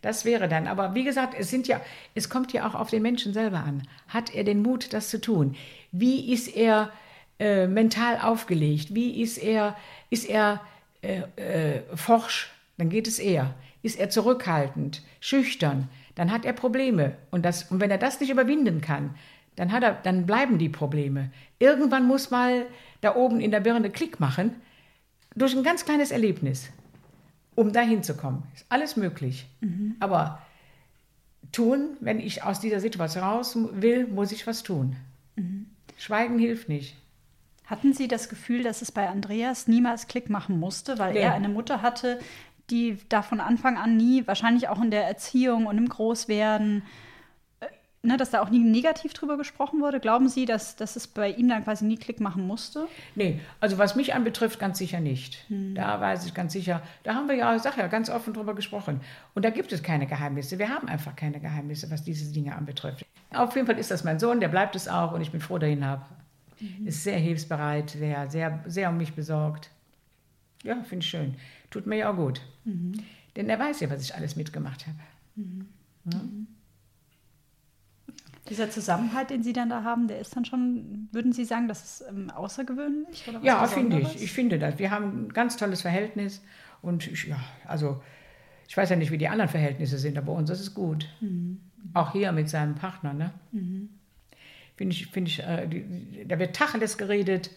[0.00, 0.68] Das wäre dann.
[0.68, 1.80] Aber wie gesagt, es sind ja,
[2.14, 3.82] es kommt ja auch auf den Menschen selber an.
[4.06, 5.56] Hat er den Mut, das zu tun?
[5.90, 6.92] Wie ist er
[7.40, 8.94] äh, mental aufgelegt?
[8.94, 9.76] Wie ist er,
[10.10, 10.60] ist er
[11.02, 12.52] äh, äh, forsch?
[12.78, 13.54] Dann geht es eher.
[13.82, 17.16] Ist er zurückhaltend, schüchtern, dann hat er Probleme.
[17.30, 19.14] Und, das, und wenn er das nicht überwinden kann,
[19.56, 21.30] dann, hat er, dann bleiben die Probleme.
[21.58, 22.66] Irgendwann muss mal
[23.00, 24.56] da oben in der Birne Klick machen,
[25.34, 26.70] durch ein ganz kleines Erlebnis,
[27.54, 28.44] um dahin zu kommen.
[28.54, 29.46] Ist alles möglich.
[29.60, 29.96] Mhm.
[30.00, 30.42] Aber
[31.52, 34.96] tun, wenn ich aus dieser Situation raus will, muss ich was tun.
[35.36, 35.66] Mhm.
[35.96, 36.96] Schweigen hilft nicht.
[37.66, 41.20] Hatten Sie das Gefühl, dass es bei Andreas niemals Klick machen musste, weil nee.
[41.20, 42.18] er eine Mutter hatte,
[42.70, 46.82] die da von Anfang an nie, wahrscheinlich auch in der Erziehung und im Großwerden,
[47.60, 47.66] äh,
[48.02, 50.00] ne, dass da auch nie negativ drüber gesprochen wurde?
[50.00, 52.88] Glauben Sie, dass, dass es bei ihm dann quasi nie Klick machen musste?
[53.14, 55.44] Nee, also was mich anbetrifft, ganz sicher nicht.
[55.48, 55.74] Hm.
[55.74, 58.54] Da weiß ich ganz sicher, da haben wir ja, ich sag ja, ganz offen drüber
[58.54, 59.00] gesprochen.
[59.34, 60.58] Und da gibt es keine Geheimnisse.
[60.58, 63.04] Wir haben einfach keine Geheimnisse, was diese Dinge anbetrifft.
[63.32, 65.58] Auf jeden Fall ist das mein Sohn, der bleibt es auch und ich bin froh,
[65.58, 66.04] dass ich ihn habe.
[66.60, 66.86] Mhm.
[66.86, 69.70] Ist sehr hilfsbereit, sehr, sehr, sehr um mich besorgt.
[70.64, 71.36] Ja, finde ich schön.
[71.70, 72.40] Tut mir ja auch gut.
[72.64, 72.92] Mhm.
[73.36, 74.98] Denn er weiß ja, was ich alles mitgemacht habe.
[75.36, 75.66] Mhm.
[76.12, 76.20] Ja?
[78.48, 81.84] Dieser Zusammenhalt, den Sie dann da haben, der ist dann schon, würden Sie sagen, das
[81.84, 83.30] ist ähm, außergewöhnlich?
[83.42, 84.22] ja, finde ich.
[84.22, 84.78] Ich finde das.
[84.78, 86.42] Wir haben ein ganz tolles Verhältnis.
[86.80, 88.02] Und ich, ja, also
[88.66, 91.08] ich weiß ja nicht, wie die anderen Verhältnisse sind, aber uns ist es gut.
[91.20, 91.60] Mhm.
[91.92, 93.12] Auch hier mit seinem Partner.
[93.12, 93.32] Ne?
[93.52, 93.90] Mhm.
[94.76, 97.50] Finde ich, finde ich äh, die, da wird Tacheles geredet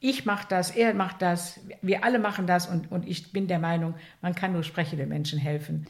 [0.00, 3.58] ich mache das, er macht das, wir alle machen das und, und ich bin der
[3.58, 5.86] Meinung, man kann nur sprechenden Menschen helfen.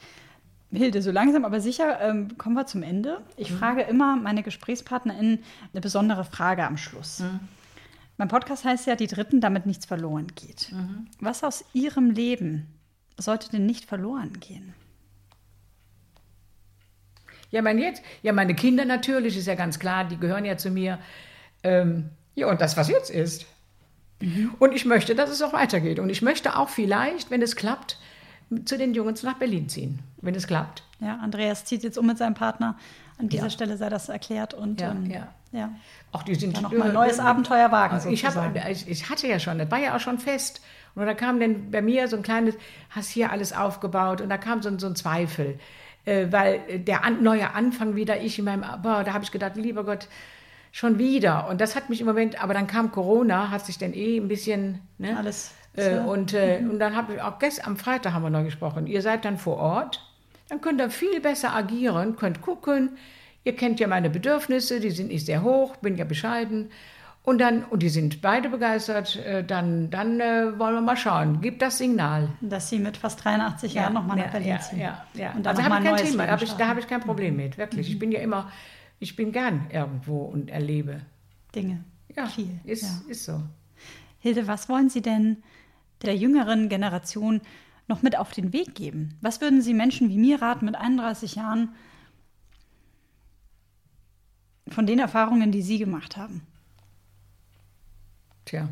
[0.72, 3.20] Hilde, so langsam aber sicher ähm, kommen wir zum Ende.
[3.36, 3.58] Ich mhm.
[3.58, 5.40] frage immer meine GesprächspartnerInnen
[5.72, 7.20] eine besondere Frage am Schluss.
[7.20, 7.40] Mhm.
[8.16, 10.70] Mein Podcast heißt ja, die Dritten, damit nichts verloren geht.
[10.72, 11.08] Mhm.
[11.20, 12.66] Was aus Ihrem Leben
[13.18, 14.74] sollte denn nicht verloren gehen?
[17.50, 20.70] Ja, mein jetzt, ja, meine Kinder natürlich, ist ja ganz klar, die gehören ja zu
[20.70, 20.98] mir.
[21.62, 23.46] Ähm, ja, und das, was jetzt ist.
[24.24, 24.54] Mhm.
[24.58, 25.98] Und ich möchte, dass es auch weitergeht.
[25.98, 27.98] Und ich möchte auch vielleicht, wenn es klappt,
[28.64, 30.82] zu den Jungs nach Berlin ziehen, wenn es klappt.
[31.00, 32.76] Ja, Andreas zieht jetzt um mit seinem Partner.
[33.18, 33.50] An dieser ja.
[33.50, 34.54] Stelle sei das erklärt.
[34.54, 35.28] Und, ja, ähm, ja.
[35.52, 35.70] ja.
[36.12, 38.00] Auch die sind noch mal ein neues Abenteuer wagen.
[38.12, 40.60] Ich, hab, ich, ich, hatte ja schon, das war ja auch schon fest.
[40.94, 42.54] Und da kam dann bei mir so ein kleines,
[42.90, 44.20] hast hier alles aufgebaut.
[44.20, 45.58] Und da kam so, so ein Zweifel.
[46.04, 49.56] Äh, weil der an, neue Anfang wieder, ich in meinem, boah, da habe ich gedacht,
[49.56, 50.08] lieber Gott,
[50.74, 51.46] schon wieder.
[51.48, 54.26] Und das hat mich im Moment, aber dann kam Corona, hat sich dann eh ein
[54.26, 54.80] bisschen.
[54.98, 55.16] Ne?
[55.16, 55.54] Alles.
[55.76, 56.70] Äh, und, äh, mhm.
[56.70, 58.88] und dann habe ich auch gestern, am Freitag haben wir noch gesprochen.
[58.88, 60.04] Ihr seid dann vor Ort,
[60.48, 62.96] dann könnt ihr viel besser agieren, könnt gucken.
[63.44, 66.72] Ihr kennt ja meine Bedürfnisse, die sind nicht sehr hoch, bin ja bescheiden.
[67.22, 71.38] Und dann, und die sind beide begeistert, äh, dann, dann äh, wollen wir mal schauen.
[71.40, 72.30] Gib das Signal.
[72.40, 74.80] Dass Sie mit fast 83 ja, Jahren nochmal nach Berlin ja, ziehen.
[74.80, 75.30] Ja, ja.
[75.34, 77.58] Und dann also habe ich kein Thema, hab ich, da habe ich kein Problem mit,
[77.58, 77.86] wirklich.
[77.86, 77.92] Mhm.
[77.92, 78.50] Ich bin ja immer
[78.98, 81.00] ich bin gern irgendwo und erlebe
[81.54, 81.84] Dinge.
[82.14, 82.60] Ja, viel.
[82.64, 83.10] Ist, ja.
[83.10, 83.42] ist so.
[84.18, 85.42] Hilde, was wollen Sie denn
[86.02, 87.40] der jüngeren Generation
[87.88, 89.16] noch mit auf den Weg geben?
[89.20, 91.74] Was würden Sie Menschen wie mir raten mit 31 Jahren
[94.68, 96.42] von den Erfahrungen, die Sie gemacht haben?
[98.44, 98.68] Tja.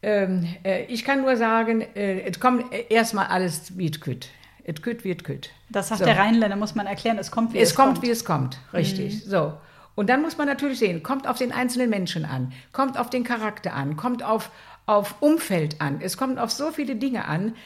[0.00, 4.28] Ähm, äh, ich kann nur sagen, äh, es kommt erstmal alles wie es kütt.
[4.68, 5.50] Es kütt wie es kütt.
[5.70, 6.04] Das sagt so.
[6.04, 7.88] der Rheinländer, muss man erklären, es kommt wie es, es kommt.
[7.88, 9.24] Es kommt wie es kommt, richtig.
[9.24, 9.30] Mhm.
[9.30, 9.54] So.
[9.94, 13.24] Und dann muss man natürlich sehen, kommt auf den einzelnen Menschen an, kommt auf den
[13.24, 14.50] Charakter an, kommt auf,
[14.84, 17.56] auf Umfeld an, es kommt auf so viele Dinge an.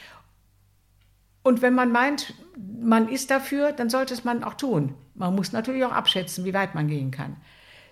[1.43, 2.35] Und wenn man meint,
[2.81, 4.95] man ist dafür, dann sollte es man auch tun.
[5.17, 7.37] Man muss natürlich auch abschätzen, wie weit man gehen kann.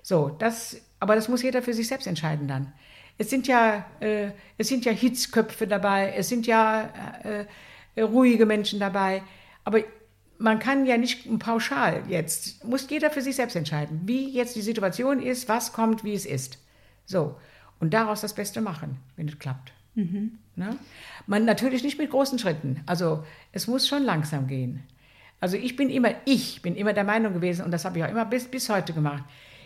[0.02, 2.72] So, das, aber das muss jeder für sich selbst entscheiden dann.
[3.18, 6.88] Es sind ja, äh, es sind ja Hitzköpfe dabei, es sind ja
[7.24, 7.44] äh,
[7.98, 9.22] ruhige Menschen dabei.
[9.64, 9.80] Aber
[10.38, 14.62] man kann ja nicht pauschal jetzt, muss jeder für sich selbst entscheiden, wie jetzt die
[14.62, 16.58] Situation ist, was kommt, wie es ist.
[17.04, 17.36] So.
[17.78, 19.72] Und daraus das Beste machen, wenn es klappt.
[19.94, 20.38] Mhm.
[20.56, 20.76] Ne?
[21.26, 22.82] Man natürlich nicht mit großen Schritten.
[22.86, 24.82] Also es muss schon langsam gehen.
[25.40, 28.10] Also ich bin immer, ich bin immer der Meinung gewesen, und das habe ich auch
[28.10, 29.24] immer bis, bis heute gemacht,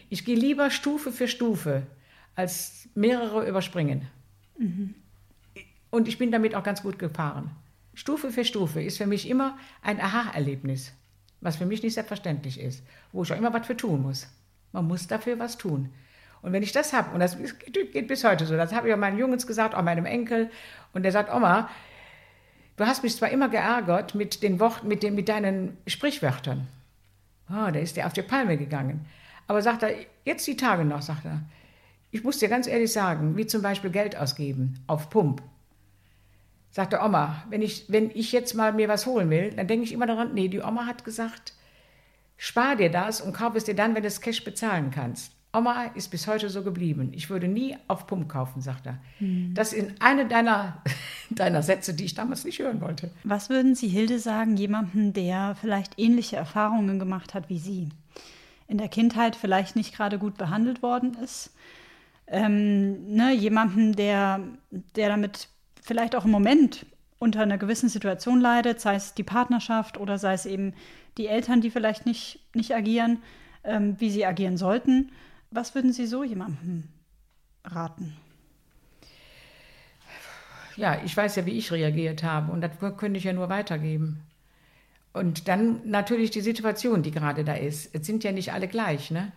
[0.08, 1.86] ich gehe lieber Stufe für Stufe,
[2.36, 4.06] als mehrere überspringen.
[4.58, 4.94] Mhm.
[5.90, 7.50] Und ich bin damit auch ganz gut gefahren.
[7.94, 10.92] Stufe für Stufe ist für mich immer ein Aha-Erlebnis,
[11.40, 12.82] was für mich nicht selbstverständlich ist,
[13.12, 14.26] wo ich auch immer was für tun muss.
[14.72, 15.90] Man muss dafür was tun.
[16.42, 18.98] Und wenn ich das habe, und das geht bis heute so, das habe ich auch
[18.98, 20.50] meinen Jungs gesagt, auch meinem Enkel,
[20.92, 21.70] und der sagt, Oma,
[22.76, 26.66] du hast mich zwar immer geärgert mit den Worten, mit, den, mit deinen Sprichwörtern.
[27.48, 29.06] Oh, da ist der auf die Palme gegangen.
[29.46, 31.40] Aber sagt er, jetzt die Tage noch, sagt er,
[32.10, 35.42] ich muss dir ganz ehrlich sagen, wie zum Beispiel Geld ausgeben auf Pump
[36.74, 39.92] sagte Oma, wenn ich, wenn ich jetzt mal mir was holen will, dann denke ich
[39.92, 41.54] immer daran, nee, die Oma hat gesagt,
[42.36, 45.30] spar dir das und kauf es dir dann, wenn du es Cash bezahlen kannst.
[45.52, 47.12] Oma ist bis heute so geblieben.
[47.14, 48.98] Ich würde nie auf Pump kaufen, sagt er.
[49.18, 49.52] Hm.
[49.54, 50.82] Das ist eine deiner,
[51.30, 53.12] deiner Sätze, die ich damals nicht hören wollte.
[53.22, 57.90] Was würden Sie Hilde sagen, jemandem, der vielleicht ähnliche Erfahrungen gemacht hat wie Sie?
[58.66, 61.54] In der Kindheit vielleicht nicht gerade gut behandelt worden ist?
[62.26, 64.40] Ähm, ne, jemandem, der,
[64.96, 65.50] der damit
[65.84, 66.86] vielleicht auch im Moment
[67.20, 70.74] unter einer gewissen Situation leidet, sei es die Partnerschaft oder sei es eben
[71.16, 73.22] die Eltern, die vielleicht nicht, nicht agieren,
[73.62, 75.12] ähm, wie sie agieren sollten.
[75.52, 76.88] Was würden Sie so jemandem
[77.64, 78.16] raten?
[80.76, 84.20] ja, ich weiß ja, wie ich reagiert habe und das könnte ich ja nur weitergeben.
[85.12, 87.94] Und dann natürlich die Situation, die gerade da ist.
[87.94, 89.12] Es sind ja nicht alle gleich.
[89.12, 89.30] Ne?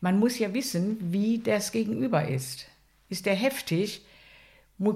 [0.00, 2.66] Man muss ja wissen, wie das Gegenüber ist.
[3.08, 4.04] Ist der heftig?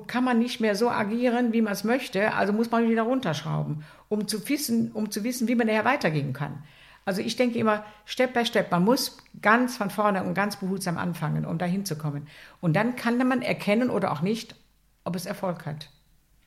[0.06, 3.84] Kann man nicht mehr so agieren, wie man es möchte, also muss man wieder runterschrauben,
[4.08, 6.64] um zu wissen, um zu wissen wie man daher weitergehen kann.
[7.04, 10.98] Also ich denke immer, Step by Step, man muss ganz von vorne und ganz behutsam
[10.98, 12.26] anfangen, um dahin zu kommen.
[12.60, 14.56] Und dann kann man erkennen oder auch nicht,
[15.04, 15.88] ob es Erfolg hat.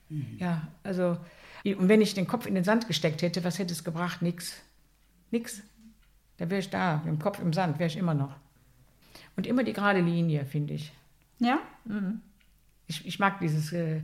[0.10, 0.36] Mhm.
[0.38, 1.18] Ja, also
[1.66, 4.22] und wenn ich den Kopf in den Sand gesteckt hätte, was hätte es gebracht?
[4.22, 4.56] Nix.
[5.32, 5.62] Nix.
[6.38, 8.36] Da wäre ich da, mit dem Kopf im Sand, wäre ich immer noch.
[9.36, 10.94] Und immer die gerade Linie, finde ich.
[11.40, 11.60] Ja?
[11.86, 12.22] Mhm.
[12.90, 14.02] Ich, ich mag dieses, äh,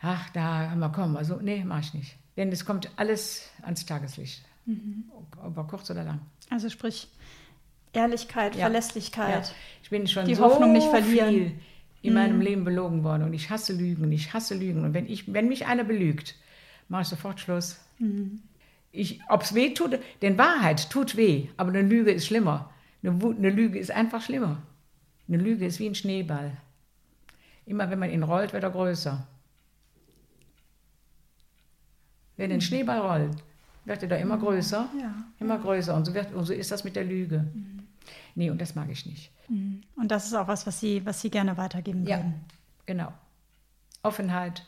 [0.00, 2.16] ach, da, mal komm, also, nee, mach ich nicht.
[2.36, 4.44] Denn es kommt alles ans Tageslicht.
[4.66, 5.04] Mhm.
[5.42, 6.20] Ob kurz oder lang.
[6.50, 7.08] Also sprich,
[7.92, 8.62] Ehrlichkeit, ja.
[8.62, 9.46] Verlässlichkeit.
[9.46, 9.54] Ja.
[9.82, 11.28] Ich bin schon die so Hoffnung nicht verlieren.
[11.28, 11.52] viel
[12.02, 12.18] in mhm.
[12.18, 14.84] meinem Leben belogen worden und ich hasse Lügen, ich hasse Lügen.
[14.84, 16.36] Und wenn, ich, wenn mich einer belügt,
[16.88, 17.80] mache ich sofort Schluss.
[17.98, 18.42] Mhm.
[19.28, 22.72] Ob es weh tut, denn Wahrheit tut weh, aber eine Lüge ist schlimmer.
[23.02, 24.62] Eine, eine Lüge ist einfach schlimmer.
[25.26, 26.56] Eine Lüge ist wie ein Schneeball.
[27.66, 29.26] Immer wenn man ihn rollt, wird er größer.
[32.36, 32.60] Wenn ein mhm.
[32.62, 33.42] Schneeball rollt,
[33.84, 35.14] wird er da immer größer, ja.
[35.38, 35.94] immer größer.
[35.94, 37.46] Und so, wird, und so ist das mit der Lüge.
[37.54, 37.84] Mhm.
[38.34, 39.30] Nee, und das mag ich nicht.
[39.48, 39.82] Mhm.
[39.96, 42.34] Und das ist auch was, was Sie, was Sie gerne weitergeben ja, würden.
[42.86, 43.12] Genau.
[44.02, 44.64] Offenheit,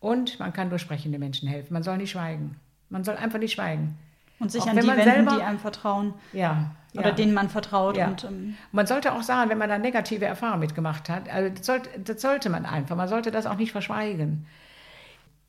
[0.00, 1.74] und man kann durch sprechende Menschen helfen.
[1.74, 2.56] Man soll nicht schweigen.
[2.88, 3.98] Man soll einfach nicht schweigen.
[4.40, 6.14] Und sich auch an die wenden, selber, die einem vertrauen.
[6.32, 6.74] Ja.
[6.94, 7.14] Oder ja.
[7.14, 7.96] denen man vertraut.
[7.96, 8.08] Ja.
[8.08, 11.64] Und, ähm, man sollte auch sagen, wenn man da negative Erfahrungen mitgemacht hat, also das
[11.64, 12.96] sollte, das sollte man einfach.
[12.96, 14.46] Man sollte das auch nicht verschweigen.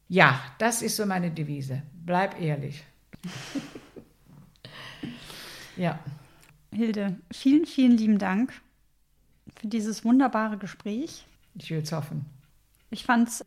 [0.07, 1.81] Ja, das ist so meine Devise.
[2.05, 2.83] Bleib ehrlich.
[5.77, 5.97] ja.
[6.73, 8.53] Hilde, vielen, vielen lieben Dank
[9.55, 11.25] für dieses wunderbare Gespräch.
[11.55, 12.25] Ich will es hoffen.
[12.89, 13.45] Ich fand es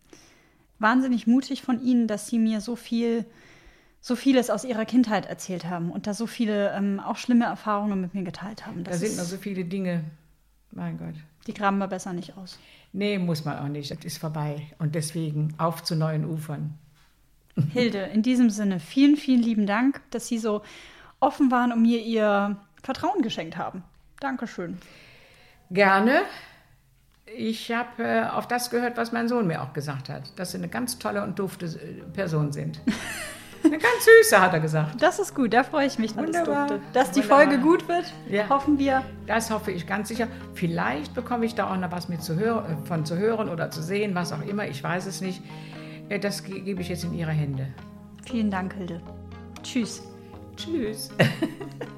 [0.78, 3.24] wahnsinnig mutig von Ihnen, dass Sie mir so viel,
[4.06, 8.02] so vieles aus Ihrer Kindheit erzählt haben und da so viele ähm, auch schlimme Erfahrungen
[8.02, 8.84] mit mir geteilt haben.
[8.84, 10.04] Das da sind noch so viele Dinge.
[10.72, 11.14] Mein Gott.
[11.46, 12.58] Die graben wir besser nicht aus.
[12.92, 13.90] Nee, muss man auch nicht.
[13.90, 14.60] Das ist vorbei.
[14.78, 16.74] Und deswegen auf zu neuen Ufern.
[17.72, 20.60] Hilde, in diesem Sinne, vielen, vielen lieben Dank, dass Sie so
[21.18, 23.84] offen waren und mir Ihr Vertrauen geschenkt haben.
[24.20, 24.76] Dankeschön.
[25.70, 26.20] Gerne
[27.26, 30.58] ich habe äh, auf das gehört, was mein Sohn mir auch gesagt hat, dass sie
[30.58, 32.80] eine ganz tolle und dufte äh, Person sind.
[33.64, 35.00] Eine ganz süße, hat er gesagt.
[35.00, 36.16] Das ist gut, da freue ich mich.
[36.16, 36.68] Wunderbar.
[36.68, 37.46] Das dass die Wunderbar.
[37.46, 38.48] Folge gut wird, ja.
[38.48, 39.04] hoffen wir.
[39.26, 40.28] Das hoffe ich ganz sicher.
[40.54, 43.70] Vielleicht bekomme ich da auch noch was mit zu hören, äh, von zu hören oder
[43.70, 44.66] zu sehen, was auch immer.
[44.68, 45.42] Ich weiß es nicht.
[46.08, 47.68] Äh, das gebe ich jetzt in Ihre Hände.
[48.26, 49.00] Vielen Dank, Hilde.
[49.62, 50.02] Tschüss.
[50.56, 51.10] Tschüss.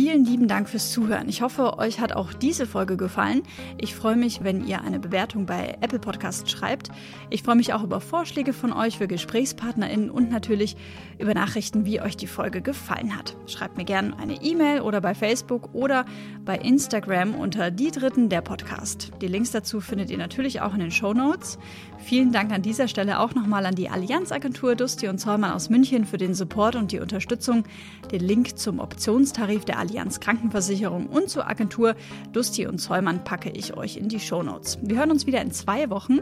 [0.00, 1.28] Vielen lieben Dank fürs Zuhören.
[1.28, 3.42] Ich hoffe, euch hat auch diese Folge gefallen.
[3.78, 6.90] Ich freue mich, wenn ihr eine Bewertung bei Apple Podcasts schreibt.
[7.30, 10.76] Ich freue mich auch über Vorschläge von euch für GesprächspartnerInnen und natürlich
[11.18, 13.36] über Nachrichten, wie euch die Folge gefallen hat.
[13.46, 16.04] Schreibt mir gerne eine E-Mail oder bei Facebook oder
[16.44, 19.10] bei Instagram unter die Dritten der Podcast.
[19.20, 21.58] Die Links dazu findet ihr natürlich auch in den Show Notes.
[21.98, 26.04] Vielen Dank an dieser Stelle auch nochmal an die Allianzagentur Dusti und Zollmann aus München
[26.04, 27.64] für den Support und die Unterstützung.
[28.12, 29.87] Den Link zum Optionstarif der Allianz
[30.20, 31.94] Krankenversicherung und zur Agentur
[32.32, 34.78] Dusti und Zollmann packe ich euch in die Shownotes.
[34.82, 36.20] Wir hören uns wieder in zwei Wochen.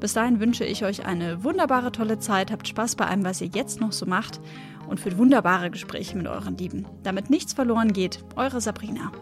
[0.00, 2.50] Bis dahin wünsche ich euch eine wunderbare, tolle Zeit.
[2.50, 4.40] Habt Spaß bei allem, was ihr jetzt noch so macht
[4.88, 6.86] und für wunderbare Gespräche mit euren Lieben.
[7.02, 9.12] Damit nichts verloren geht, eure Sabrina.